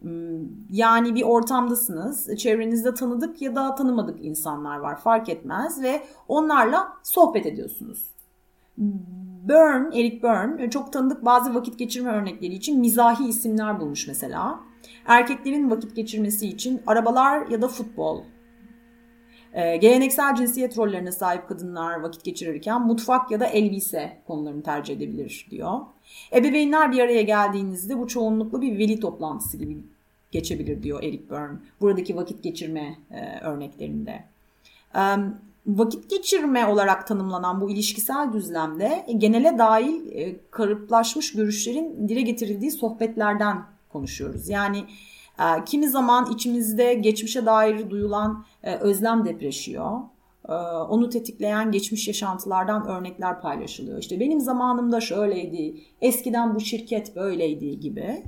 Hmm, 0.00 0.40
yani 0.70 1.14
bir 1.14 1.22
ortamdasınız, 1.22 2.36
çevrenizde 2.36 2.94
tanıdık 2.94 3.42
ya 3.42 3.56
da 3.56 3.74
tanımadık 3.74 4.24
insanlar 4.24 4.78
var 4.78 5.00
fark 5.00 5.28
etmez 5.28 5.82
ve 5.82 6.02
onlarla 6.28 6.92
sohbet 7.02 7.46
ediyorsunuz. 7.46 8.10
Byrne, 9.48 10.00
Eric 10.00 10.22
Byrne 10.22 10.70
çok 10.70 10.92
tanıdık 10.92 11.24
bazı 11.24 11.54
vakit 11.54 11.78
geçirme 11.78 12.10
örnekleri 12.10 12.54
için 12.54 12.80
mizahi 12.80 13.28
isimler 13.28 13.80
bulmuş 13.80 14.08
mesela. 14.08 14.60
Erkeklerin 15.06 15.70
vakit 15.70 15.96
geçirmesi 15.96 16.48
için 16.48 16.82
arabalar 16.86 17.46
ya 17.46 17.62
da 17.62 17.68
futbol 17.68 18.22
ee, 19.54 19.76
geleneksel 19.76 20.34
cinsiyet 20.34 20.78
rollerine 20.78 21.12
sahip 21.12 21.48
kadınlar 21.48 22.00
vakit 22.00 22.24
geçirirken 22.24 22.86
mutfak 22.86 23.30
ya 23.30 23.40
da 23.40 23.46
elbise 23.46 24.18
konularını 24.26 24.62
tercih 24.62 24.96
edebilir 24.96 25.46
diyor. 25.50 25.80
Ebeveynler 26.32 26.92
bir 26.92 27.00
araya 27.00 27.22
geldiğinizde 27.22 27.98
bu 27.98 28.06
çoğunlukla 28.06 28.62
bir 28.62 28.78
veli 28.78 29.00
toplantısı 29.00 29.56
gibi 29.56 29.76
geçebilir 30.30 30.82
diyor 30.82 31.02
Eric 31.02 31.30
Byrne. 31.30 31.58
Buradaki 31.80 32.16
vakit 32.16 32.42
geçirme 32.42 32.98
e, 33.10 33.40
örneklerinde. 33.40 34.24
E, 34.94 35.00
vakit 35.66 36.10
geçirme 36.10 36.66
olarak 36.66 37.06
tanımlanan 37.06 37.60
bu 37.60 37.70
ilişkisel 37.70 38.32
düzlemde 38.32 39.06
genele 39.18 39.58
dahil 39.58 40.12
e, 40.12 40.36
karıplaşmış 40.50 41.32
görüşlerin 41.32 42.08
dile 42.08 42.20
getirildiği 42.22 42.70
sohbetlerden 42.70 43.62
konuşuyoruz. 43.88 44.48
Yani 44.48 44.84
kimi 45.66 45.88
zaman 45.88 46.32
içimizde 46.32 46.94
geçmişe 46.94 47.46
dair 47.46 47.90
duyulan 47.90 48.44
e, 48.62 48.74
özlem 48.74 49.24
depreşiyor. 49.24 50.00
Ee, 50.48 50.52
onu 50.88 51.08
tetikleyen 51.08 51.72
geçmiş 51.72 52.08
yaşantılardan 52.08 52.86
örnekler 52.86 53.40
paylaşılıyor. 53.40 53.98
İşte 53.98 54.20
benim 54.20 54.40
zamanımda 54.40 55.00
şöyleydi, 55.00 55.80
eskiden 56.00 56.54
bu 56.54 56.60
şirket 56.60 57.16
böyleydi 57.16 57.80
gibi. 57.80 58.22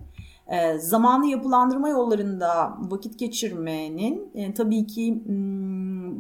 Ee, 0.49 0.79
zamanı 0.79 1.27
yapılandırma 1.27 1.89
yollarında 1.89 2.79
vakit 2.81 3.19
geçirmenin 3.19 4.31
e, 4.35 4.55
tabii 4.55 4.87
ki 4.87 5.23
hmm, 5.27 6.15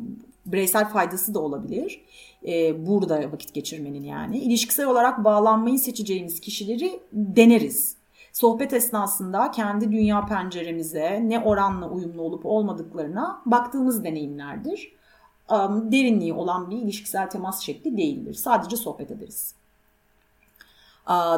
bireysel 0.47 0.88
faydası 0.88 1.35
da 1.35 1.40
olabilir. 1.40 2.04
Ee, 2.49 2.87
burada 2.87 3.32
vakit 3.32 3.54
geçirmenin 3.54 4.02
yani. 4.02 4.38
İlişkisel 4.38 4.87
olarak 4.87 5.25
bağlanmayı 5.25 5.78
seçeceğimiz 5.78 6.40
kişileri 6.40 7.00
deneriz. 7.12 8.00
Sohbet 8.32 8.72
esnasında 8.72 9.50
kendi 9.50 9.92
dünya 9.92 10.26
penceremize 10.26 11.20
ne 11.25 11.40
oranla 11.40 11.90
uyumlu 11.90 12.22
olup 12.22 12.46
olmadıklarına 12.46 13.42
baktığımız 13.46 14.04
deneyimlerdir 14.04 15.00
derinliği 15.92 16.32
olan 16.32 16.70
bir 16.70 16.76
ilişkisel 16.76 17.30
temas 17.30 17.60
şekli 17.60 17.96
değildir. 17.96 18.34
Sadece 18.34 18.76
sohbet 18.76 19.10
ederiz. 19.10 19.54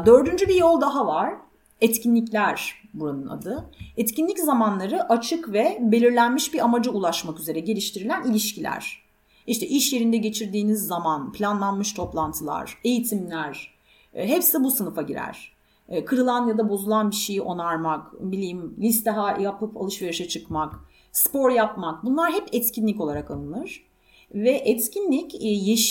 Dördüncü 0.07 0.49
bir 0.49 0.55
yol 0.55 0.81
daha 0.81 1.07
var. 1.07 1.35
Etkinlikler 1.81 2.83
buranın 2.95 3.27
adı. 3.27 3.71
Etkinlik 3.97 4.39
zamanları 4.39 5.09
açık 5.09 5.53
ve 5.53 5.79
belirlenmiş 5.81 6.55
bir 6.55 6.65
amaca 6.65 6.91
ulaşmak 6.91 7.41
üzere 7.41 7.61
geliştirilen 7.61 8.25
ilişkiler. 8.25 9.03
İşte 9.47 9.67
iş 9.67 9.93
yerinde 9.93 10.17
geçirdiğiniz 10.17 10.87
zaman, 10.87 11.33
planlanmış 11.33 11.93
toplantılar, 11.93 12.79
eğitimler 12.85 13.75
e, 14.15 14.29
hepsi 14.29 14.65
bu 14.65 14.71
sınıfa 14.71 15.03
girer. 15.03 15.53
E, 15.93 16.05
kırılan 16.05 16.47
ya 16.49 16.59
da 16.59 16.69
bozulan 16.69 17.11
bir 17.11 17.17
şeyi 17.17 17.43
onarmak, 17.43 18.33
bileyim 18.33 18.77
liste 18.79 19.15
yapıp 19.41 19.77
alışverişe 19.77 20.29
çıkmak, 20.29 20.75
spor 21.13 21.51
yapmak 21.51 22.05
bunlar 22.05 22.33
hep 22.33 22.49
etkinlik 22.53 23.01
olarak 23.01 23.31
alınır 23.31 23.87
ve 24.35 24.51
etkinlik 24.51 25.35
e, 25.35 25.49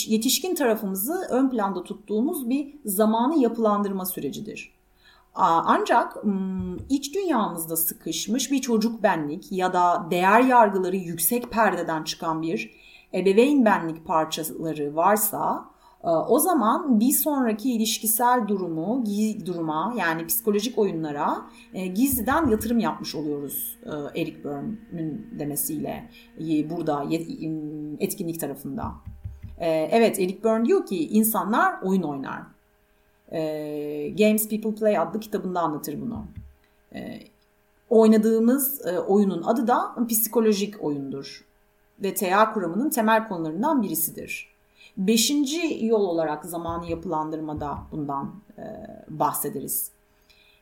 yetişkin 0.07 0.55
tarafımızı 0.55 1.27
ön 1.29 1.49
planda 1.49 1.83
tuttuğumuz 1.83 2.49
bir 2.49 2.75
zamanı 2.85 3.39
yapılandırma 3.39 4.05
sürecidir. 4.05 4.73
Ancak 5.35 6.17
iç 6.89 7.15
dünyamızda 7.15 7.77
sıkışmış 7.77 8.51
bir 8.51 8.61
çocuk 8.61 9.03
benlik 9.03 9.51
ya 9.51 9.73
da 9.73 10.07
değer 10.11 10.41
yargıları 10.41 10.95
yüksek 10.95 11.51
perdeden 11.51 12.03
çıkan 12.03 12.41
bir 12.41 12.71
ebeveyn 13.13 13.65
benlik 13.65 14.05
parçaları 14.05 14.95
varsa 14.95 15.70
o 16.03 16.39
zaman 16.39 16.99
bir 16.99 17.11
sonraki 17.11 17.71
ilişkisel 17.71 18.47
durumu, 18.47 19.03
duruma 19.45 19.93
yani 19.97 20.27
psikolojik 20.27 20.77
oyunlara 20.77 21.45
e, 21.73 21.87
gizliden 21.87 22.49
yatırım 22.49 22.79
yapmış 22.79 23.15
oluyoruz 23.15 23.77
e, 23.85 24.21
Eric 24.21 24.43
Byrne'ün 24.43 25.27
demesiyle 25.39 26.09
e, 26.39 26.69
burada 26.69 27.05
etkinlik 27.99 28.39
tarafında. 28.39 28.91
Evet 29.91 30.19
Eric 30.19 30.43
Byrne 30.43 30.65
diyor 30.65 30.85
ki 30.85 31.07
insanlar 31.07 31.81
oyun 31.81 32.03
oynar. 32.03 32.41
Games 34.17 34.49
People 34.49 34.75
Play 34.75 34.97
adlı 34.97 35.19
kitabında 35.19 35.59
anlatır 35.59 36.01
bunu. 36.01 36.25
Oynadığımız 37.89 38.81
oyunun 39.07 39.43
adı 39.43 39.67
da 39.67 39.95
psikolojik 40.09 40.83
oyundur 40.83 41.45
ve 42.03 42.13
TA 42.13 42.53
kuramının 42.53 42.89
temel 42.89 43.27
konularından 43.27 43.81
birisidir. 43.81 44.50
Beşinci 44.97 45.85
yol 45.85 46.01
olarak 46.01 46.45
zamanı 46.45 46.89
yapılandırmada 46.89 47.77
bundan 47.91 48.35
e, 48.57 48.63
bahsederiz. 49.09 49.91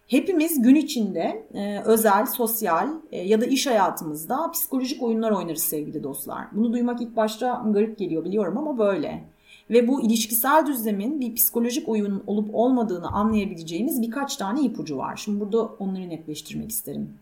Hepimiz 0.07 0.61
gün 0.61 0.75
içinde 0.75 1.47
e, 1.53 1.79
özel, 1.79 2.25
sosyal 2.25 2.89
e, 3.11 3.27
ya 3.27 3.41
da 3.41 3.45
iş 3.45 3.67
hayatımızda 3.67 4.51
psikolojik 4.51 5.03
oyunlar 5.03 5.31
oynarız 5.31 5.63
sevgili 5.63 6.03
dostlar. 6.03 6.47
Bunu 6.51 6.73
duymak 6.73 7.01
ilk 7.01 7.15
başta 7.15 7.65
garip 7.73 7.97
geliyor 7.97 8.25
biliyorum 8.25 8.57
ama 8.57 8.77
böyle. 8.77 9.23
Ve 9.69 9.87
bu 9.87 10.01
ilişkisel 10.01 10.65
düzlemin 10.65 11.19
bir 11.21 11.35
psikolojik 11.35 11.89
oyun 11.89 12.23
olup 12.27 12.55
olmadığını 12.55 13.07
anlayabileceğimiz 13.07 14.01
birkaç 14.01 14.35
tane 14.35 14.61
ipucu 14.61 14.97
var. 14.97 15.15
Şimdi 15.15 15.39
burada 15.39 15.63
onları 15.63 16.09
netleştirmek 16.09 16.69
isterim. 16.69 17.13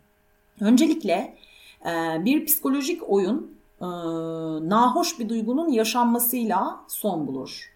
Öncelikle 0.61 1.35
e, 1.85 2.25
bir 2.25 2.45
psikolojik 2.45 3.09
oyun 3.09 3.56
e, 3.81 3.85
nahoş 4.69 5.19
bir 5.19 5.29
duygunun 5.29 5.69
yaşanmasıyla 5.69 6.79
son 6.87 7.27
bulur. 7.27 7.73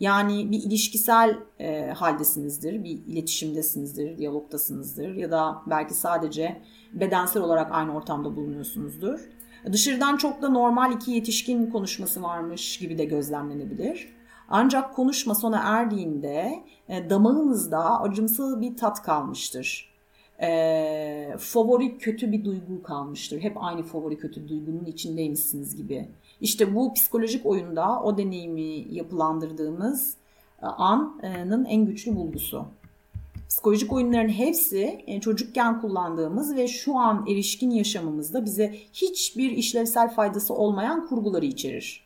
Yani 0.00 0.50
bir 0.50 0.62
ilişkisel 0.62 1.38
e, 1.58 1.90
haldesinizdir, 1.90 2.84
bir 2.84 2.90
iletişimdesinizdir, 2.90 4.18
diyalogtasınızdır 4.18 5.14
ya 5.14 5.30
da 5.30 5.62
belki 5.66 5.94
sadece 5.94 6.62
bedensel 6.92 7.42
olarak 7.42 7.72
aynı 7.72 7.94
ortamda 7.94 8.36
bulunuyorsunuzdur. 8.36 9.28
Dışarıdan 9.72 10.16
çok 10.16 10.42
da 10.42 10.48
normal 10.48 10.92
iki 10.92 11.10
yetişkin 11.10 11.70
konuşması 11.70 12.22
varmış 12.22 12.78
gibi 12.78 12.98
de 12.98 13.04
gözlemlenebilir. 13.04 14.14
Ancak 14.48 14.94
konuşma 14.94 15.34
sona 15.34 15.60
erdiğinde 15.64 16.64
e, 16.88 17.10
damağınızda 17.10 18.00
acımsı 18.00 18.60
bir 18.60 18.76
tat 18.76 19.02
kalmıştır 19.02 19.93
e, 20.42 21.34
favori 21.38 21.98
kötü 21.98 22.32
bir 22.32 22.44
duygu 22.44 22.82
kalmıştır. 22.82 23.40
Hep 23.40 23.52
aynı 23.56 23.82
favori 23.82 24.18
kötü 24.18 24.48
duygunun 24.48 24.84
içindeymişsiniz 24.84 25.76
gibi. 25.76 26.08
İşte 26.40 26.74
bu 26.74 26.94
psikolojik 26.94 27.46
oyunda 27.46 28.02
o 28.02 28.18
deneyimi 28.18 28.94
yapılandırdığımız 28.94 30.16
e, 30.62 30.66
anın 30.66 31.64
en 31.64 31.86
güçlü 31.86 32.16
bulgusu. 32.16 32.66
Psikolojik 33.48 33.92
oyunların 33.92 34.28
hepsi 34.28 35.04
e, 35.06 35.20
çocukken 35.20 35.80
kullandığımız 35.80 36.56
ve 36.56 36.68
şu 36.68 36.96
an 36.96 37.26
erişkin 37.28 37.70
yaşamımızda 37.70 38.44
bize 38.44 38.74
hiçbir 38.92 39.50
işlevsel 39.50 40.10
faydası 40.14 40.54
olmayan 40.54 41.06
kurguları 41.06 41.46
içerir. 41.46 42.03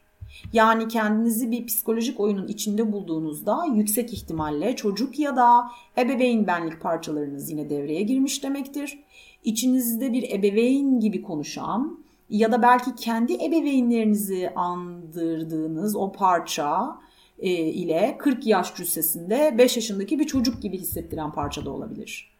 Yani 0.52 0.88
kendinizi 0.88 1.50
bir 1.50 1.66
psikolojik 1.66 2.20
oyunun 2.20 2.46
içinde 2.46 2.92
bulduğunuzda 2.92 3.64
yüksek 3.74 4.12
ihtimalle 4.12 4.76
çocuk 4.76 5.18
ya 5.18 5.36
da 5.36 5.70
ebeveyn 5.98 6.46
benlik 6.46 6.80
parçalarınız 6.80 7.50
yine 7.50 7.70
devreye 7.70 8.02
girmiş 8.02 8.42
demektir. 8.42 8.98
İçinizde 9.44 10.12
bir 10.12 10.32
ebeveyn 10.32 11.00
gibi 11.00 11.22
konuşan 11.22 11.98
ya 12.30 12.52
da 12.52 12.62
belki 12.62 12.94
kendi 12.94 13.34
ebeveynlerinizi 13.34 14.50
andırdığınız 14.54 15.96
o 15.96 16.12
parça 16.12 16.98
e, 17.38 17.50
ile 17.52 18.16
40 18.18 18.46
yaş 18.46 18.74
cüssesinde 18.74 19.54
5 19.58 19.76
yaşındaki 19.76 20.18
bir 20.18 20.26
çocuk 20.26 20.62
gibi 20.62 20.78
hissettiren 20.78 21.32
parça 21.32 21.64
da 21.64 21.70
olabilir. 21.70 22.30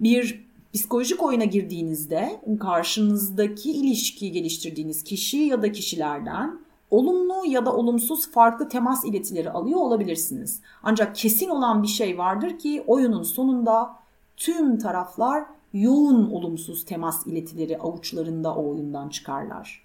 Bir 0.00 0.44
psikolojik 0.74 1.22
oyuna 1.22 1.44
girdiğinizde 1.44 2.40
karşınızdaki 2.60 3.72
ilişkiyi 3.72 4.32
geliştirdiğiniz 4.32 5.04
kişi 5.04 5.36
ya 5.36 5.62
da 5.62 5.72
kişilerden 5.72 6.61
olumlu 6.92 7.46
ya 7.46 7.66
da 7.66 7.72
olumsuz 7.76 8.30
farklı 8.30 8.68
temas 8.68 9.04
iletileri 9.04 9.50
alıyor 9.50 9.80
olabilirsiniz. 9.80 10.60
Ancak 10.82 11.16
kesin 11.16 11.48
olan 11.48 11.82
bir 11.82 11.88
şey 11.88 12.18
vardır 12.18 12.58
ki 12.58 12.84
oyunun 12.86 13.22
sonunda 13.22 13.96
tüm 14.36 14.78
taraflar 14.78 15.44
yoğun 15.72 16.30
olumsuz 16.30 16.84
temas 16.84 17.26
iletileri 17.26 17.78
avuçlarında 17.78 18.54
o 18.54 18.70
oyundan 18.70 19.08
çıkarlar. 19.08 19.82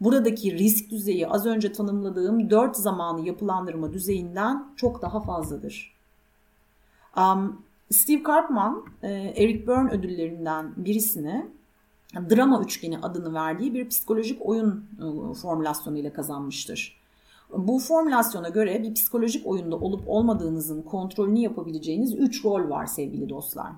Buradaki 0.00 0.58
risk 0.58 0.90
düzeyi 0.90 1.28
az 1.28 1.46
önce 1.46 1.72
tanımladığım 1.72 2.50
dört 2.50 2.76
zamanı 2.76 3.26
yapılandırma 3.26 3.92
düzeyinden 3.92 4.64
çok 4.76 5.02
daha 5.02 5.20
fazladır. 5.20 5.96
Um, 7.16 7.62
Steve 7.90 8.22
Karpman, 8.22 8.84
e, 9.02 9.08
Eric 9.12 9.66
Byrne 9.66 9.90
ödüllerinden 9.90 10.72
birisini 10.76 11.46
drama 12.14 12.62
üçgeni 12.62 12.98
adını 12.98 13.34
verdiği 13.34 13.74
bir 13.74 13.88
psikolojik 13.88 14.46
oyun 14.46 14.84
e, 14.98 15.34
formülasyonu 15.34 15.98
ile 15.98 16.12
kazanmıştır. 16.12 17.00
Bu 17.56 17.78
formülasyona 17.78 18.48
göre 18.48 18.82
bir 18.82 18.94
psikolojik 18.94 19.46
oyunda 19.46 19.76
olup 19.76 20.08
olmadığınızın 20.08 20.82
kontrolünü 20.82 21.38
yapabileceğiniz 21.38 22.14
3 22.14 22.44
rol 22.44 22.70
var 22.70 22.86
sevgili 22.86 23.28
dostlar. 23.28 23.72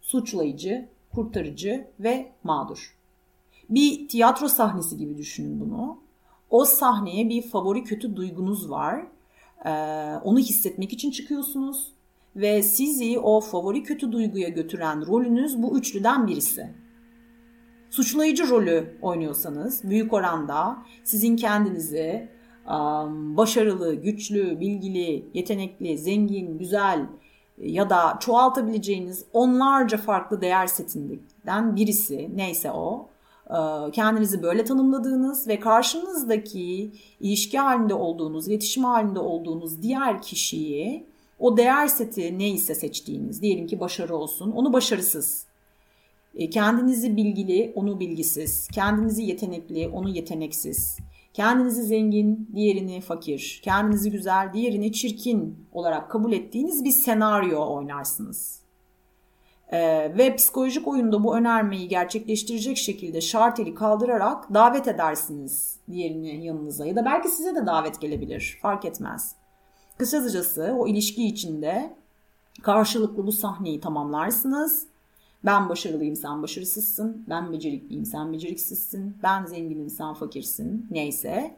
Suçlayıcı, 0.00 0.88
kurtarıcı 1.14 1.86
ve 2.00 2.32
mağdur. 2.44 2.96
Bir 3.70 4.08
tiyatro 4.08 4.48
sahnesi 4.48 4.96
gibi 4.96 5.18
düşünün 5.18 5.60
bunu. 5.60 5.98
O 6.50 6.64
sahneye 6.64 7.28
bir 7.28 7.42
favori 7.42 7.84
kötü 7.84 8.16
duygunuz 8.16 8.70
var. 8.70 9.06
Ee, 9.64 9.70
onu 10.24 10.38
hissetmek 10.38 10.92
için 10.92 11.10
çıkıyorsunuz 11.10 11.92
ve 12.36 12.62
sizi 12.62 13.18
o 13.18 13.40
favori 13.40 13.82
kötü 13.82 14.12
duyguya 14.12 14.48
götüren 14.48 15.06
rolünüz 15.06 15.62
bu 15.62 15.78
üçlüden 15.78 16.26
birisi 16.26 16.74
suçlayıcı 17.94 18.48
rolü 18.48 18.96
oynuyorsanız 19.02 19.84
büyük 19.84 20.12
oranda 20.12 20.76
sizin 21.04 21.36
kendinizi 21.36 22.28
başarılı, 23.36 23.94
güçlü, 23.94 24.60
bilgili, 24.60 25.28
yetenekli, 25.34 25.98
zengin, 25.98 26.58
güzel 26.58 27.06
ya 27.58 27.90
da 27.90 28.16
çoğaltabileceğiniz 28.20 29.24
onlarca 29.32 29.98
farklı 29.98 30.40
değer 30.40 30.66
setinden 30.66 31.76
birisi 31.76 32.30
neyse 32.36 32.70
o 32.70 33.08
kendinizi 33.92 34.42
böyle 34.42 34.64
tanımladığınız 34.64 35.48
ve 35.48 35.60
karşınızdaki 35.60 36.92
ilişki 37.20 37.58
halinde 37.58 37.94
olduğunuz, 37.94 38.48
iletişim 38.48 38.84
halinde 38.84 39.18
olduğunuz 39.18 39.82
diğer 39.82 40.22
kişiyi 40.22 41.06
o 41.38 41.56
değer 41.56 41.86
seti 41.86 42.38
neyse 42.38 42.74
seçtiğiniz, 42.74 43.42
diyelim 43.42 43.66
ki 43.66 43.80
başarı 43.80 44.16
olsun, 44.16 44.50
onu 44.50 44.72
başarısız 44.72 45.46
e, 45.46 45.53
kendinizi 46.52 47.16
bilgili, 47.16 47.72
onu 47.74 48.00
bilgisiz. 48.00 48.68
Kendinizi 48.68 49.22
yetenekli, 49.22 49.88
onu 49.88 50.08
yeteneksiz. 50.08 50.98
kendinizi 51.32 51.82
zengin, 51.82 52.48
diğerini 52.54 53.00
fakir, 53.00 53.60
kendinizi 53.64 54.10
güzel, 54.10 54.52
diğerini 54.52 54.92
çirkin 54.92 55.66
olarak 55.72 56.10
kabul 56.10 56.32
ettiğiniz 56.32 56.84
bir 56.84 56.90
senaryo 56.90 57.74
oynarsınız. 57.76 58.60
Ee, 59.72 60.12
ve 60.18 60.36
psikolojik 60.36 60.88
oyunda 60.88 61.24
bu 61.24 61.36
önermeyi 61.36 61.88
gerçekleştirecek 61.88 62.76
şekilde 62.76 63.20
şarteli 63.20 63.74
kaldırarak 63.74 64.54
davet 64.54 64.88
edersiniz 64.88 65.80
diğerini 65.90 66.46
yanınıza 66.46 66.86
ya 66.86 66.96
da 66.96 67.04
belki 67.04 67.28
size 67.28 67.54
de 67.54 67.66
davet 67.66 68.00
gelebilir 68.00 68.58
fark 68.62 68.84
etmez. 68.84 69.36
Kısacası 69.98 70.74
o 70.78 70.86
ilişki 70.86 71.26
içinde 71.26 71.96
karşılıklı 72.62 73.26
bu 73.26 73.32
sahneyi 73.32 73.80
tamamlarsınız. 73.80 74.93
Ben 75.44 75.68
başarılıyım 75.68 76.16
sen 76.16 76.42
başarısızsın. 76.42 77.24
Ben 77.28 77.52
becerikliyim 77.52 78.04
sen 78.04 78.32
beceriksizsin. 78.32 79.16
Ben 79.22 79.44
zenginim 79.44 79.90
sen 79.90 80.14
fakirsin. 80.14 80.86
Neyse. 80.90 81.56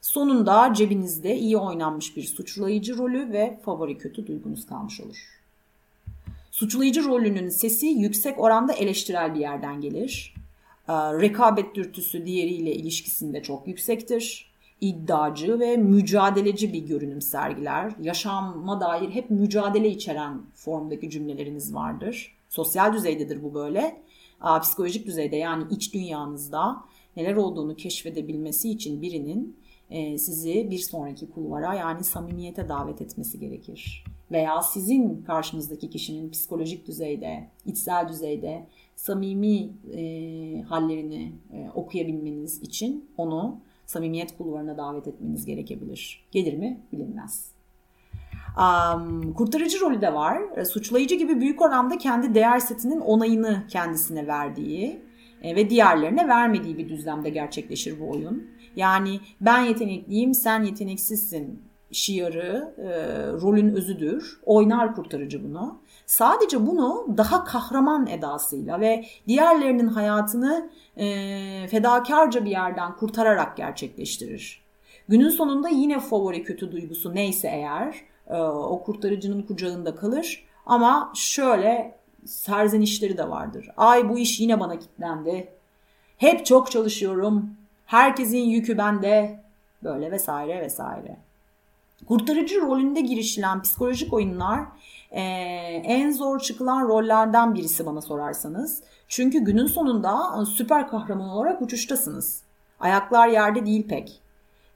Sonunda 0.00 0.74
cebinizde 0.74 1.36
iyi 1.36 1.56
oynanmış 1.56 2.16
bir 2.16 2.22
suçlayıcı 2.22 2.98
rolü 2.98 3.32
ve 3.32 3.60
favori 3.64 3.98
kötü 3.98 4.26
duygunuz 4.26 4.66
kalmış 4.66 5.00
olur. 5.00 5.16
Suçlayıcı 6.50 7.04
rolünün 7.04 7.48
sesi 7.48 7.86
yüksek 7.86 8.40
oranda 8.40 8.72
eleştirel 8.72 9.34
bir 9.34 9.40
yerden 9.40 9.80
gelir. 9.80 10.34
Ee, 10.88 10.92
rekabet 10.92 11.74
dürtüsü 11.74 12.26
diğeriyle 12.26 12.74
ilişkisinde 12.74 13.42
çok 13.42 13.68
yüksektir. 13.68 14.48
İddiacı 14.80 15.60
ve 15.60 15.76
mücadeleci 15.76 16.72
bir 16.72 16.86
görünüm 16.86 17.22
sergiler. 17.22 17.92
Yaşama 18.02 18.80
dair 18.80 19.10
hep 19.10 19.30
mücadele 19.30 19.88
içeren 19.88 20.42
formdaki 20.54 21.10
cümleleriniz 21.10 21.74
vardır. 21.74 22.37
Sosyal 22.48 22.92
düzeydedir 22.92 23.42
bu 23.42 23.54
böyle. 23.54 24.02
Psikolojik 24.62 25.06
düzeyde 25.06 25.36
yani 25.36 25.64
iç 25.70 25.94
dünyanızda 25.94 26.76
neler 27.16 27.36
olduğunu 27.36 27.76
keşfedebilmesi 27.76 28.70
için 28.70 29.02
birinin 29.02 29.56
e, 29.90 30.18
sizi 30.18 30.70
bir 30.70 30.78
sonraki 30.78 31.30
kulvara 31.30 31.74
yani 31.74 32.04
samimiyete 32.04 32.68
davet 32.68 33.02
etmesi 33.02 33.40
gerekir. 33.40 34.04
Veya 34.30 34.62
sizin 34.62 35.22
karşınızdaki 35.22 35.90
kişinin 35.90 36.30
psikolojik 36.30 36.86
düzeyde, 36.86 37.48
içsel 37.66 38.08
düzeyde 38.08 38.66
samimi 38.96 39.70
e, 39.94 40.62
hallerini 40.62 41.32
e, 41.52 41.70
okuyabilmeniz 41.74 42.62
için 42.62 43.10
onu 43.16 43.60
samimiyet 43.86 44.36
kulvarına 44.38 44.76
davet 44.76 45.08
etmeniz 45.08 45.46
gerekebilir. 45.46 46.28
Gelir 46.30 46.54
mi 46.54 46.80
bilinmez. 46.92 47.57
Kurtarıcı 49.36 49.80
rolü 49.80 50.00
de 50.00 50.14
var. 50.14 50.40
E, 50.56 50.64
suçlayıcı 50.64 51.14
gibi 51.14 51.40
büyük 51.40 51.62
oranda 51.62 51.98
kendi 51.98 52.34
değer 52.34 52.58
setinin 52.58 53.00
onayını 53.00 53.62
kendisine 53.68 54.26
verdiği 54.26 55.02
e, 55.42 55.56
ve 55.56 55.70
diğerlerine 55.70 56.28
vermediği 56.28 56.78
bir 56.78 56.88
düzlemde 56.88 57.30
gerçekleşir 57.30 58.00
bu 58.00 58.10
oyun. 58.10 58.50
Yani 58.76 59.20
ben 59.40 59.60
yetenekliyim, 59.60 60.34
sen 60.34 60.62
yeteneksizsin 60.62 61.62
şiarı 61.92 62.74
e, 62.78 62.88
rolün 63.32 63.74
özüdür. 63.74 64.40
Oynar 64.46 64.94
kurtarıcı 64.94 65.44
bunu. 65.44 65.78
Sadece 66.06 66.66
bunu 66.66 67.06
daha 67.16 67.44
kahraman 67.44 68.06
edasıyla 68.06 68.80
ve 68.80 69.04
diğerlerinin 69.28 69.88
hayatını 69.88 70.70
e, 70.96 71.06
fedakarca 71.70 72.44
bir 72.44 72.50
yerden 72.50 72.96
kurtararak 72.96 73.56
gerçekleştirir. 73.56 74.68
Günün 75.08 75.28
sonunda 75.28 75.68
yine 75.68 76.00
favori 76.00 76.42
kötü 76.42 76.72
duygusu 76.72 77.14
neyse 77.14 77.48
eğer 77.48 77.94
o 78.36 78.82
kurtarıcının 78.84 79.42
kucağında 79.42 79.94
kalır. 79.94 80.44
Ama 80.66 81.12
şöyle 81.14 81.94
serzenişleri 82.24 83.18
de 83.18 83.28
vardır. 83.30 83.70
Ay 83.76 84.08
bu 84.08 84.18
iş 84.18 84.40
yine 84.40 84.60
bana 84.60 84.78
kilitlendi. 84.78 85.48
Hep 86.16 86.46
çok 86.46 86.70
çalışıyorum. 86.70 87.50
Herkesin 87.86 88.38
yükü 88.38 88.78
bende. 88.78 89.40
Böyle 89.84 90.10
vesaire 90.10 90.60
vesaire. 90.60 91.16
Kurtarıcı 92.06 92.60
rolünde 92.60 93.00
girişilen 93.00 93.62
psikolojik 93.62 94.12
oyunlar 94.12 94.60
e, 95.10 95.22
en 95.84 96.10
zor 96.10 96.40
çıkılan 96.40 96.88
rollerden 96.88 97.54
birisi 97.54 97.86
bana 97.86 98.00
sorarsanız. 98.00 98.82
Çünkü 99.08 99.38
günün 99.38 99.66
sonunda 99.66 100.44
süper 100.46 100.88
kahraman 100.88 101.28
olarak 101.28 101.62
uçuştasınız. 101.62 102.42
Ayaklar 102.80 103.28
yerde 103.28 103.66
değil 103.66 103.88
pek. 103.88 104.20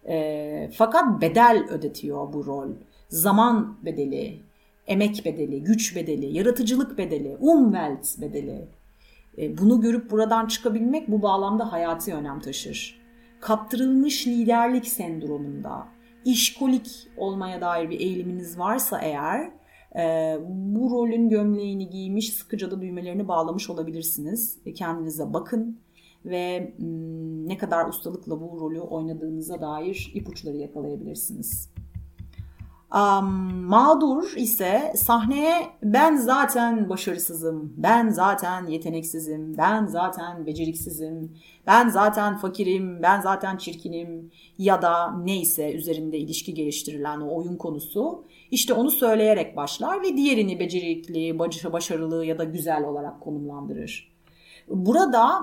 E, 0.08 0.70
fakat 0.78 1.20
bedel 1.20 1.66
ödetiyor 1.70 2.32
bu 2.32 2.46
rol. 2.46 2.68
Zaman 3.12 3.76
bedeli, 3.84 4.40
emek 4.86 5.24
bedeli, 5.24 5.64
güç 5.64 5.96
bedeli, 5.96 6.36
yaratıcılık 6.36 6.98
bedeli, 6.98 7.36
umwelt 7.40 8.20
bedeli. 8.20 8.68
E, 9.38 9.58
bunu 9.58 9.80
görüp 9.80 10.10
buradan 10.10 10.46
çıkabilmek 10.46 11.08
bu 11.08 11.22
bağlamda 11.22 11.72
hayati 11.72 12.14
önem 12.14 12.40
taşır. 12.40 13.00
Kaptırılmış 13.40 14.26
liderlik 14.26 14.86
sendromunda, 14.86 15.88
işkolik 16.24 17.08
olmaya 17.16 17.60
dair 17.60 17.90
bir 17.90 18.00
eğiliminiz 18.00 18.58
varsa 18.58 19.00
eğer 19.00 19.50
e, 19.96 20.36
bu 20.48 20.90
rolün 20.90 21.28
gömleğini 21.28 21.90
giymiş 21.90 22.32
sıkıca 22.32 22.70
da 22.70 22.80
düğmelerini 22.80 23.28
bağlamış 23.28 23.70
olabilirsiniz. 23.70 24.58
E, 24.66 24.74
kendinize 24.74 25.32
bakın 25.32 25.78
ve 26.24 26.74
m, 26.78 26.88
ne 27.48 27.58
kadar 27.58 27.88
ustalıkla 27.88 28.40
bu 28.40 28.60
rolü 28.60 28.80
oynadığınıza 28.80 29.60
dair 29.60 30.12
ipuçları 30.14 30.56
yakalayabilirsiniz. 30.56 31.71
Mağdur 32.92 34.36
ise 34.36 34.92
sahneye 34.96 35.66
ben 35.82 36.16
zaten 36.16 36.88
başarısızım, 36.88 37.72
ben 37.76 38.08
zaten 38.08 38.66
yeteneksizim, 38.66 39.56
ben 39.58 39.86
zaten 39.86 40.46
beceriksizim, 40.46 41.32
ben 41.66 41.88
zaten 41.88 42.36
fakirim, 42.36 43.02
ben 43.02 43.20
zaten 43.20 43.56
çirkinim 43.56 44.30
ya 44.58 44.82
da 44.82 45.16
neyse 45.16 45.72
üzerinde 45.72 46.18
ilişki 46.18 46.54
geliştirilen 46.54 47.20
o 47.20 47.36
oyun 47.36 47.56
konusu 47.56 48.24
işte 48.50 48.74
onu 48.74 48.90
söyleyerek 48.90 49.56
başlar 49.56 50.02
ve 50.02 50.16
diğerini 50.16 50.60
becerikli, 50.60 51.38
başarılı 51.72 52.24
ya 52.24 52.38
da 52.38 52.44
güzel 52.44 52.84
olarak 52.84 53.20
konumlandırır. 53.20 54.12
Burada 54.68 55.40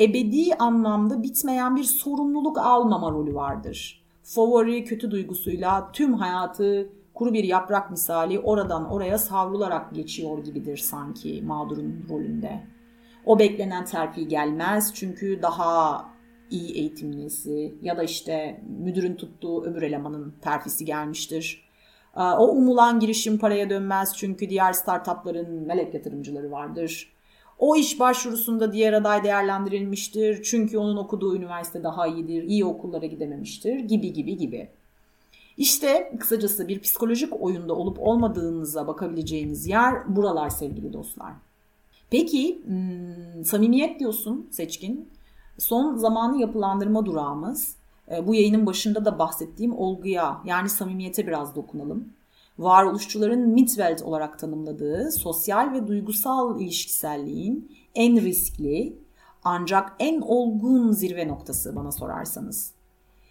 ebedi 0.00 0.54
anlamda 0.58 1.22
bitmeyen 1.22 1.76
bir 1.76 1.84
sorumluluk 1.84 2.58
almama 2.58 3.10
rolü 3.10 3.34
vardır 3.34 4.05
favori 4.26 4.84
kötü 4.84 5.10
duygusuyla 5.10 5.92
tüm 5.92 6.14
hayatı 6.14 6.88
kuru 7.14 7.32
bir 7.32 7.44
yaprak 7.44 7.90
misali 7.90 8.38
oradan 8.38 8.90
oraya 8.90 9.18
savrularak 9.18 9.94
geçiyor 9.94 10.44
gibidir 10.44 10.76
sanki 10.76 11.42
mağdurun 11.42 12.06
rolünde. 12.10 12.66
O 13.24 13.38
beklenen 13.38 13.84
terfi 13.84 14.28
gelmez 14.28 14.94
çünkü 14.94 15.42
daha 15.42 16.04
iyi 16.50 16.74
eğitimlisi 16.74 17.74
ya 17.82 17.96
da 17.96 18.02
işte 18.02 18.64
müdürün 18.78 19.14
tuttuğu 19.14 19.64
öbür 19.64 19.82
elemanın 19.82 20.34
terfisi 20.40 20.84
gelmiştir. 20.84 21.68
O 22.16 22.48
umulan 22.48 23.00
girişim 23.00 23.38
paraya 23.38 23.70
dönmez 23.70 24.16
çünkü 24.16 24.50
diğer 24.50 24.72
startupların 24.72 25.66
melek 25.66 25.94
yatırımcıları 25.94 26.50
vardır. 26.50 27.15
O 27.58 27.76
iş 27.76 28.00
başvurusunda 28.00 28.72
diğer 28.72 28.92
aday 28.92 29.24
değerlendirilmiştir. 29.24 30.42
Çünkü 30.42 30.78
onun 30.78 30.96
okuduğu 30.96 31.36
üniversite 31.36 31.82
daha 31.82 32.06
iyidir, 32.06 32.42
iyi 32.42 32.64
okullara 32.64 33.06
gidememiştir 33.06 33.78
gibi 33.78 34.12
gibi 34.12 34.36
gibi. 34.36 34.68
İşte 35.56 36.12
kısacası 36.20 36.68
bir 36.68 36.80
psikolojik 36.80 37.40
oyunda 37.40 37.74
olup 37.74 38.00
olmadığınıza 38.00 38.86
bakabileceğiniz 38.86 39.66
yer 39.66 40.16
buralar 40.16 40.50
sevgili 40.50 40.92
dostlar. 40.92 41.32
Peki 42.10 42.62
hmm, 42.66 43.44
samimiyet 43.44 44.00
diyorsun 44.00 44.48
seçkin. 44.50 45.08
Son 45.58 45.96
zamanı 45.96 46.40
yapılandırma 46.40 47.06
durağımız. 47.06 47.76
E, 48.10 48.26
bu 48.26 48.34
yayının 48.34 48.66
başında 48.66 49.04
da 49.04 49.18
bahsettiğim 49.18 49.78
olguya 49.78 50.40
yani 50.44 50.68
samimiyete 50.68 51.26
biraz 51.26 51.56
dokunalım 51.56 52.08
varoluşçuların 52.58 53.48
Midwelt 53.48 54.02
olarak 54.02 54.38
tanımladığı 54.38 55.12
sosyal 55.12 55.72
ve 55.72 55.86
duygusal 55.86 56.60
ilişkiselliğin 56.60 57.76
en 57.94 58.20
riskli 58.20 58.98
ancak 59.44 59.92
en 59.98 60.20
olgun 60.20 60.92
zirve 60.92 61.28
noktası 61.28 61.76
bana 61.76 61.92
sorarsanız. 61.92 62.72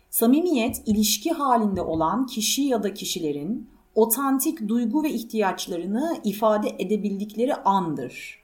Samimiyet 0.10 0.82
ilişki 0.86 1.32
halinde 1.32 1.82
olan 1.82 2.26
kişi 2.26 2.62
ya 2.62 2.84
da 2.84 2.94
kişilerin 2.94 3.70
otantik 3.96 4.68
duygu 4.68 5.04
ve 5.04 5.10
ihtiyaçlarını 5.10 6.18
ifade 6.24 6.76
edebildikleri 6.80 7.56
andır. 7.56 8.40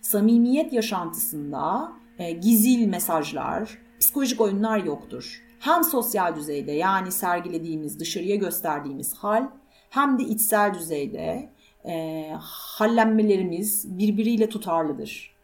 Samimiyet 0.00 0.72
yaşantısında 0.72 1.92
e, 2.18 2.32
gizil 2.32 2.86
mesajlar, 2.86 3.78
psikolojik 4.00 4.40
oyunlar 4.40 4.84
yoktur. 4.84 5.42
Hem 5.58 5.84
sosyal 5.84 6.36
düzeyde 6.36 6.72
yani 6.72 7.12
sergilediğimiz, 7.12 8.00
dışarıya 8.00 8.36
gösterdiğimiz 8.36 9.14
hal 9.14 9.48
hem 9.90 10.18
de 10.18 10.22
içsel 10.22 10.74
düzeyde 10.74 11.48
e, 11.84 12.26
hallenmelerimiz 12.40 13.98
birbiriyle 13.98 14.48
tutarlıdır. 14.48 15.34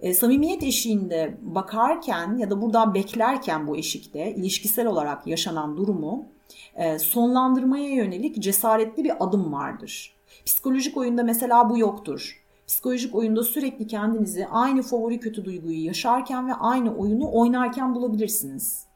E, 0.00 0.14
samimiyet 0.14 0.62
eşiğinde 0.62 1.38
bakarken 1.42 2.38
ya 2.38 2.50
da 2.50 2.62
buradan 2.62 2.94
beklerken 2.94 3.66
bu 3.66 3.76
eşikte 3.76 4.34
ilişkisel 4.34 4.86
olarak 4.86 5.26
yaşanan 5.26 5.76
durumu 5.76 6.26
e, 6.74 6.98
sonlandırmaya 6.98 7.88
yönelik 7.88 8.42
cesaretli 8.42 9.04
bir 9.04 9.24
adım 9.24 9.52
vardır. 9.52 10.14
Psikolojik 10.46 10.96
oyunda 10.96 11.22
mesela 11.22 11.70
bu 11.70 11.78
yoktur. 11.78 12.42
Psikolojik 12.66 13.14
oyunda 13.14 13.42
sürekli 13.42 13.86
kendinizi 13.86 14.46
aynı 14.46 14.82
favori 14.82 15.20
kötü 15.20 15.44
duyguyu 15.44 15.84
yaşarken 15.84 16.48
ve 16.48 16.54
aynı 16.54 16.96
oyunu 16.96 17.32
oynarken 17.32 17.94
bulabilirsiniz. 17.94 18.86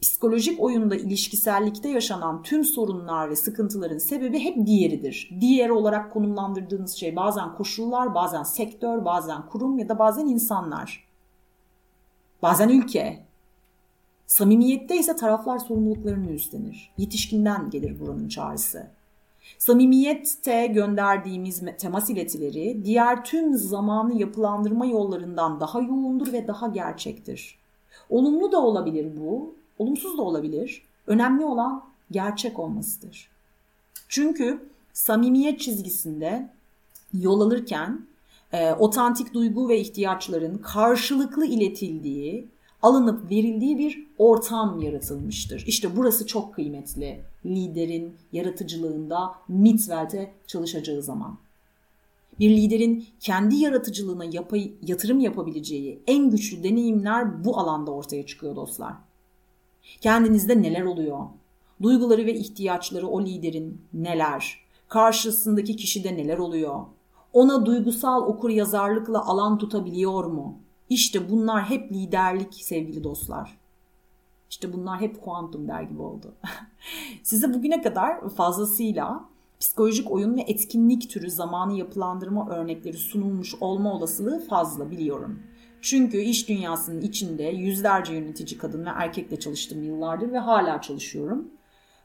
Psikolojik 0.00 0.60
oyunda 0.60 0.96
ilişkisellikte 0.96 1.88
yaşanan 1.88 2.42
tüm 2.42 2.64
sorunlar 2.64 3.30
ve 3.30 3.36
sıkıntıların 3.36 3.98
sebebi 3.98 4.38
hep 4.38 4.66
diğeridir. 4.66 5.30
Diğer 5.40 5.68
olarak 5.68 6.12
konumlandırdığınız 6.12 6.92
şey 6.92 7.16
bazen 7.16 7.54
koşullar, 7.54 8.14
bazen 8.14 8.42
sektör, 8.42 9.04
bazen 9.04 9.46
kurum 9.46 9.78
ya 9.78 9.88
da 9.88 9.98
bazen 9.98 10.26
insanlar. 10.26 11.06
Bazen 12.42 12.68
ülke. 12.68 13.24
Samimiyette 14.26 14.96
ise 14.96 15.16
taraflar 15.16 15.58
sorumluluklarını 15.58 16.30
üstlenir. 16.30 16.92
Yetişkinden 16.98 17.70
gelir 17.70 18.00
buranın 18.00 18.28
çağrısı. 18.28 18.86
Samimiyette 19.58 20.66
gönderdiğimiz 20.66 21.62
temas 21.78 22.10
iletileri 22.10 22.84
diğer 22.84 23.24
tüm 23.24 23.54
zamanı 23.54 24.20
yapılandırma 24.20 24.86
yollarından 24.86 25.60
daha 25.60 25.80
yoğundur 25.80 26.32
ve 26.32 26.48
daha 26.48 26.68
gerçektir. 26.68 27.58
Olumlu 28.10 28.52
da 28.52 28.62
olabilir 28.62 29.16
bu, 29.20 29.54
olumsuz 29.78 30.18
da 30.18 30.22
olabilir. 30.22 30.82
Önemli 31.06 31.44
olan 31.44 31.84
gerçek 32.10 32.58
olmasıdır. 32.58 33.30
Çünkü 34.08 34.68
samimiyet 34.92 35.60
çizgisinde 35.60 36.50
yol 37.14 37.40
alırken 37.40 38.06
e, 38.52 38.72
otantik 38.72 39.34
duygu 39.34 39.68
ve 39.68 39.80
ihtiyaçların 39.80 40.58
karşılıklı 40.58 41.46
iletildiği, 41.46 42.48
alınıp 42.82 43.30
verildiği 43.30 43.78
bir 43.78 44.06
ortam 44.18 44.80
yaratılmıştır. 44.80 45.64
İşte 45.66 45.96
burası 45.96 46.26
çok 46.26 46.54
kıymetli. 46.54 47.20
Liderin 47.46 48.14
yaratıcılığında 48.32 49.34
Mitzvelt'e 49.48 50.32
çalışacağı 50.46 51.02
zaman. 51.02 51.38
Bir 52.40 52.50
liderin 52.50 53.06
kendi 53.20 53.56
yaratıcılığına 53.56 54.24
yapay, 54.24 54.72
yatırım 54.82 55.20
yapabileceği 55.20 55.98
en 56.06 56.30
güçlü 56.30 56.62
deneyimler 56.64 57.44
bu 57.44 57.58
alanda 57.58 57.90
ortaya 57.90 58.26
çıkıyor 58.26 58.56
dostlar. 58.56 58.92
Kendinizde 60.00 60.62
neler 60.62 60.82
oluyor? 60.82 61.26
Duyguları 61.82 62.26
ve 62.26 62.34
ihtiyaçları 62.34 63.08
o 63.08 63.24
liderin 63.24 63.80
neler? 63.94 64.60
Karşısındaki 64.88 65.76
kişide 65.76 66.16
neler 66.16 66.38
oluyor? 66.38 66.80
Ona 67.32 67.66
duygusal 67.66 68.22
okur 68.22 68.50
yazarlıkla 68.50 69.26
alan 69.26 69.58
tutabiliyor 69.58 70.24
mu? 70.24 70.58
İşte 70.90 71.30
bunlar 71.30 71.64
hep 71.64 71.92
liderlik 71.92 72.54
sevgili 72.54 73.04
dostlar. 73.04 73.58
İşte 74.50 74.72
bunlar 74.72 75.00
hep 75.00 75.22
kuantum 75.22 75.68
der 75.68 75.82
gibi 75.82 76.02
oldu. 76.02 76.34
Size 77.22 77.54
bugüne 77.54 77.82
kadar 77.82 78.28
fazlasıyla 78.28 79.24
psikolojik 79.60 80.10
oyun 80.10 80.36
ve 80.36 80.40
etkinlik 80.40 81.10
türü 81.10 81.30
zamanı 81.30 81.78
yapılandırma 81.78 82.48
örnekleri 82.50 82.96
sunulmuş 82.96 83.54
olma 83.60 83.94
olasılığı 83.94 84.46
fazla 84.48 84.90
biliyorum. 84.90 85.42
Çünkü 85.86 86.18
iş 86.18 86.48
dünyasının 86.48 87.00
içinde 87.00 87.42
yüzlerce 87.42 88.14
yönetici 88.14 88.58
kadın 88.58 88.86
ve 88.86 88.90
erkekle 88.96 89.40
çalıştım 89.40 89.82
yıllardır 89.82 90.32
ve 90.32 90.38
hala 90.38 90.80
çalışıyorum. 90.80 91.48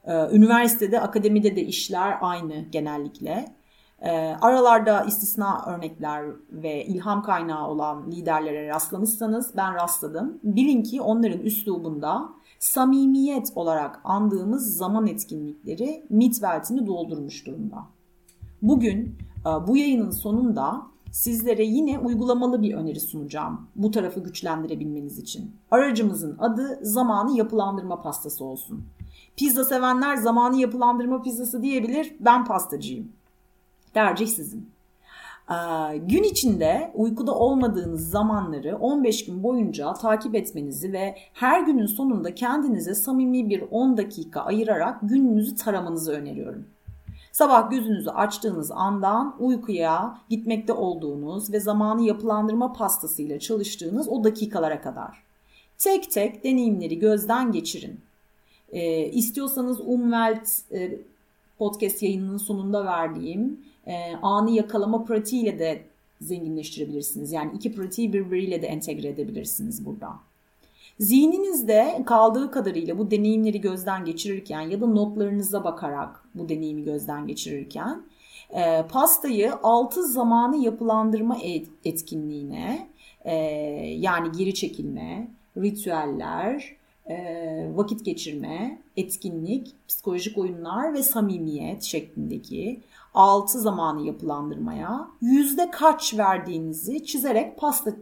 Ee, 0.04 0.36
üniversitede, 0.36 1.00
akademide 1.00 1.56
de 1.56 1.62
işler 1.62 2.18
aynı 2.20 2.64
genellikle. 2.72 3.54
Ee, 4.00 4.10
aralarda 4.40 5.04
istisna 5.04 5.64
örnekler 5.66 6.24
ve 6.50 6.84
ilham 6.84 7.22
kaynağı 7.22 7.68
olan 7.68 8.10
liderlere 8.10 8.68
rastlamışsanız 8.68 9.56
ben 9.56 9.74
rastladım. 9.74 10.38
Bilin 10.42 10.82
ki 10.82 11.00
onların 11.00 11.40
üslubunda 11.40 12.28
samimiyet 12.58 13.52
olarak 13.54 14.00
andığımız 14.04 14.76
zaman 14.76 15.06
etkinlikleri 15.06 16.06
mitveltini 16.10 16.86
doldurmuş 16.86 17.46
durumda. 17.46 17.78
Bugün 18.62 19.18
e, 19.46 19.66
bu 19.66 19.76
yayının 19.76 20.10
sonunda 20.10 20.91
sizlere 21.12 21.64
yine 21.64 21.98
uygulamalı 21.98 22.62
bir 22.62 22.74
öneri 22.74 23.00
sunacağım 23.00 23.66
bu 23.76 23.90
tarafı 23.90 24.20
güçlendirebilmeniz 24.20 25.18
için. 25.18 25.56
Aracımızın 25.70 26.36
adı 26.38 26.78
zamanı 26.82 27.36
yapılandırma 27.36 28.02
pastası 28.02 28.44
olsun. 28.44 28.84
Pizza 29.36 29.64
sevenler 29.64 30.16
zamanı 30.16 30.60
yapılandırma 30.60 31.22
pizzası 31.22 31.62
diyebilir, 31.62 32.14
ben 32.20 32.44
pastacıyım. 32.44 33.12
Tercih 33.94 34.26
sizin. 34.26 34.70
Ee, 35.50 35.96
gün 35.96 36.22
içinde 36.22 36.92
uykuda 36.94 37.34
olmadığınız 37.34 38.10
zamanları 38.10 38.76
15 38.76 39.24
gün 39.24 39.42
boyunca 39.42 39.92
takip 39.92 40.34
etmenizi 40.34 40.92
ve 40.92 41.16
her 41.32 41.60
günün 41.60 41.86
sonunda 41.86 42.34
kendinize 42.34 42.94
samimi 42.94 43.48
bir 43.48 43.64
10 43.70 43.96
dakika 43.96 44.40
ayırarak 44.40 44.98
gününüzü 45.02 45.56
taramanızı 45.56 46.12
öneriyorum. 46.12 46.64
Sabah 47.32 47.70
gözünüzü 47.70 48.10
açtığınız 48.10 48.70
andan 48.70 49.36
uykuya 49.38 50.18
gitmekte 50.28 50.72
olduğunuz 50.72 51.52
ve 51.52 51.60
zamanı 51.60 52.02
yapılandırma 52.02 52.72
pastasıyla 52.72 53.38
çalıştığınız 53.38 54.08
o 54.08 54.24
dakikalara 54.24 54.80
kadar. 54.80 55.22
Tek 55.78 56.10
tek 56.10 56.44
deneyimleri 56.44 56.98
gözden 56.98 57.52
geçirin. 57.52 58.00
Ee, 58.72 59.06
istiyorsanız 59.06 59.80
Umwelt 59.80 60.48
e, 60.72 60.98
podcast 61.58 62.02
yayınının 62.02 62.36
sonunda 62.36 62.84
verdiğim 62.84 63.60
e, 63.86 64.16
anı 64.22 64.50
yakalama 64.50 65.04
pratiğiyle 65.04 65.58
de 65.58 65.82
zenginleştirebilirsiniz. 66.20 67.32
Yani 67.32 67.52
iki 67.54 67.72
pratiği 67.72 68.12
birbiriyle 68.12 68.62
de 68.62 68.66
entegre 68.66 69.08
edebilirsiniz 69.08 69.86
burada. 69.86 70.31
Zihninizde 71.00 72.02
kaldığı 72.06 72.50
kadarıyla 72.50 72.98
bu 72.98 73.10
deneyimleri 73.10 73.60
gözden 73.60 74.04
geçirirken 74.04 74.60
ya 74.60 74.80
da 74.80 74.86
notlarınıza 74.86 75.64
bakarak 75.64 76.24
bu 76.34 76.48
deneyimi 76.48 76.84
gözden 76.84 77.26
geçirirken 77.26 78.02
e, 78.50 78.86
pastayı 78.86 79.54
altı 79.62 80.08
zamanı 80.08 80.56
yapılandırma 80.56 81.38
etkinliğine 81.84 82.88
e, 83.24 83.34
yani 83.98 84.32
geri 84.38 84.54
çekilme, 84.54 85.28
ritüeller, 85.56 86.76
e, 87.06 87.16
vakit 87.74 88.04
geçirme, 88.04 88.78
etkinlik, 88.96 89.74
psikolojik 89.88 90.38
oyunlar 90.38 90.94
ve 90.94 91.02
samimiyet 91.02 91.82
şeklindeki 91.82 92.80
altı 93.14 93.60
zamanı 93.60 94.06
yapılandırmaya 94.06 95.08
yüzde 95.20 95.70
kaç 95.70 96.18
verdiğinizi 96.18 97.04
çizerek 97.04 97.58
pasta 97.58 97.92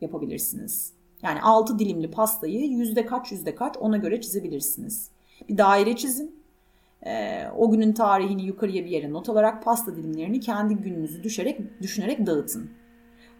yapabilirsiniz. 0.00 0.99
Yani 1.22 1.42
altı 1.42 1.78
dilimli 1.78 2.10
pastayı 2.10 2.66
yüzde 2.66 3.06
kaç 3.06 3.32
yüzde 3.32 3.54
kaç 3.54 3.76
ona 3.80 3.96
göre 3.96 4.20
çizebilirsiniz. 4.20 5.10
Bir 5.48 5.58
daire 5.58 5.96
çizin. 5.96 6.40
Ee, 7.06 7.46
o 7.56 7.70
günün 7.70 7.92
tarihini 7.92 8.42
yukarıya 8.42 8.84
bir 8.84 8.90
yere 8.90 9.12
not 9.12 9.28
alarak 9.28 9.64
pasta 9.64 9.96
dilimlerini 9.96 10.40
kendi 10.40 10.74
gününüzü 10.74 11.22
düşerek, 11.22 11.82
düşünerek 11.82 12.26
dağıtın. 12.26 12.70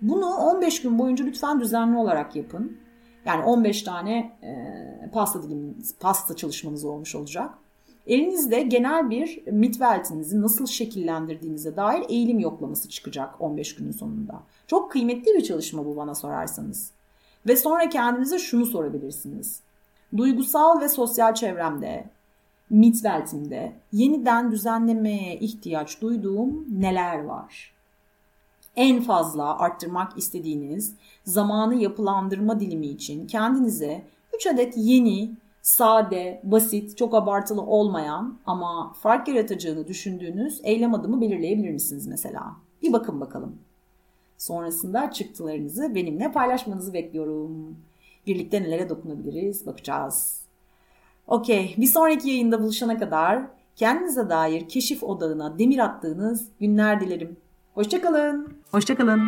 Bunu 0.02 0.26
15 0.26 0.82
gün 0.82 0.98
boyunca 0.98 1.24
lütfen 1.24 1.60
düzenli 1.60 1.96
olarak 1.96 2.36
yapın. 2.36 2.78
Yani 3.24 3.44
15 3.44 3.82
tane 3.82 4.38
e, 4.42 5.10
pasta 5.12 5.42
diliminiz, 5.42 5.94
pasta 5.98 6.36
çalışmanız 6.36 6.84
olmuş 6.84 7.14
olacak. 7.14 7.54
Elinizde 8.06 8.62
genel 8.62 9.10
bir 9.10 9.46
mitveltinizi 9.46 10.42
nasıl 10.42 10.66
şekillendirdiğinize 10.66 11.76
dair 11.76 12.04
eğilim 12.08 12.38
yoklaması 12.38 12.88
çıkacak 12.88 13.40
15 13.40 13.74
günün 13.74 13.92
sonunda. 13.92 14.42
Çok 14.66 14.92
kıymetli 14.92 15.34
bir 15.34 15.42
çalışma 15.42 15.86
bu 15.86 15.96
bana 15.96 16.14
sorarsanız. 16.14 16.92
Ve 17.46 17.56
sonra 17.56 17.88
kendinize 17.88 18.38
şunu 18.38 18.66
sorabilirsiniz. 18.66 19.60
Duygusal 20.16 20.80
ve 20.80 20.88
sosyal 20.88 21.34
çevremde, 21.34 22.04
mitveltimde 22.70 23.72
yeniden 23.92 24.52
düzenlemeye 24.52 25.38
ihtiyaç 25.38 26.00
duyduğum 26.00 26.66
neler 26.80 27.24
var? 27.24 27.74
En 28.76 29.00
fazla 29.00 29.58
arttırmak 29.58 30.18
istediğiniz 30.18 30.94
zamanı 31.24 31.74
yapılandırma 31.74 32.60
dilimi 32.60 32.86
için 32.86 33.26
kendinize 33.26 34.04
3 34.34 34.46
adet 34.46 34.74
yeni 34.76 35.30
sade, 35.62 36.40
basit, 36.44 36.96
çok 36.96 37.14
abartılı 37.14 37.62
olmayan 37.62 38.38
ama 38.46 38.92
fark 38.92 39.28
yaratacağını 39.28 39.88
düşündüğünüz 39.88 40.60
eylem 40.64 40.94
adımı 40.94 41.20
belirleyebilir 41.20 41.70
misiniz 41.70 42.06
mesela? 42.06 42.56
Bir 42.82 42.92
bakın 42.92 43.20
bakalım. 43.20 43.58
Sonrasında 44.40 45.10
çıktılarınızı 45.10 45.94
benimle 45.94 46.32
paylaşmanızı 46.32 46.92
bekliyorum. 46.92 47.76
Birlikte 48.26 48.62
nelere 48.62 48.88
dokunabiliriz 48.88 49.66
bakacağız. 49.66 50.40
Okey, 51.26 51.74
bir 51.78 51.86
sonraki 51.86 52.28
yayında 52.28 52.62
buluşana 52.62 52.98
kadar 52.98 53.42
kendinize 53.76 54.28
dair 54.28 54.68
keşif 54.68 55.02
odağına 55.02 55.58
demir 55.58 55.78
attığınız 55.78 56.48
günler 56.60 57.00
dilerim. 57.00 57.36
Hoşçakalın. 57.74 58.54
Hoşçakalın. 58.70 59.20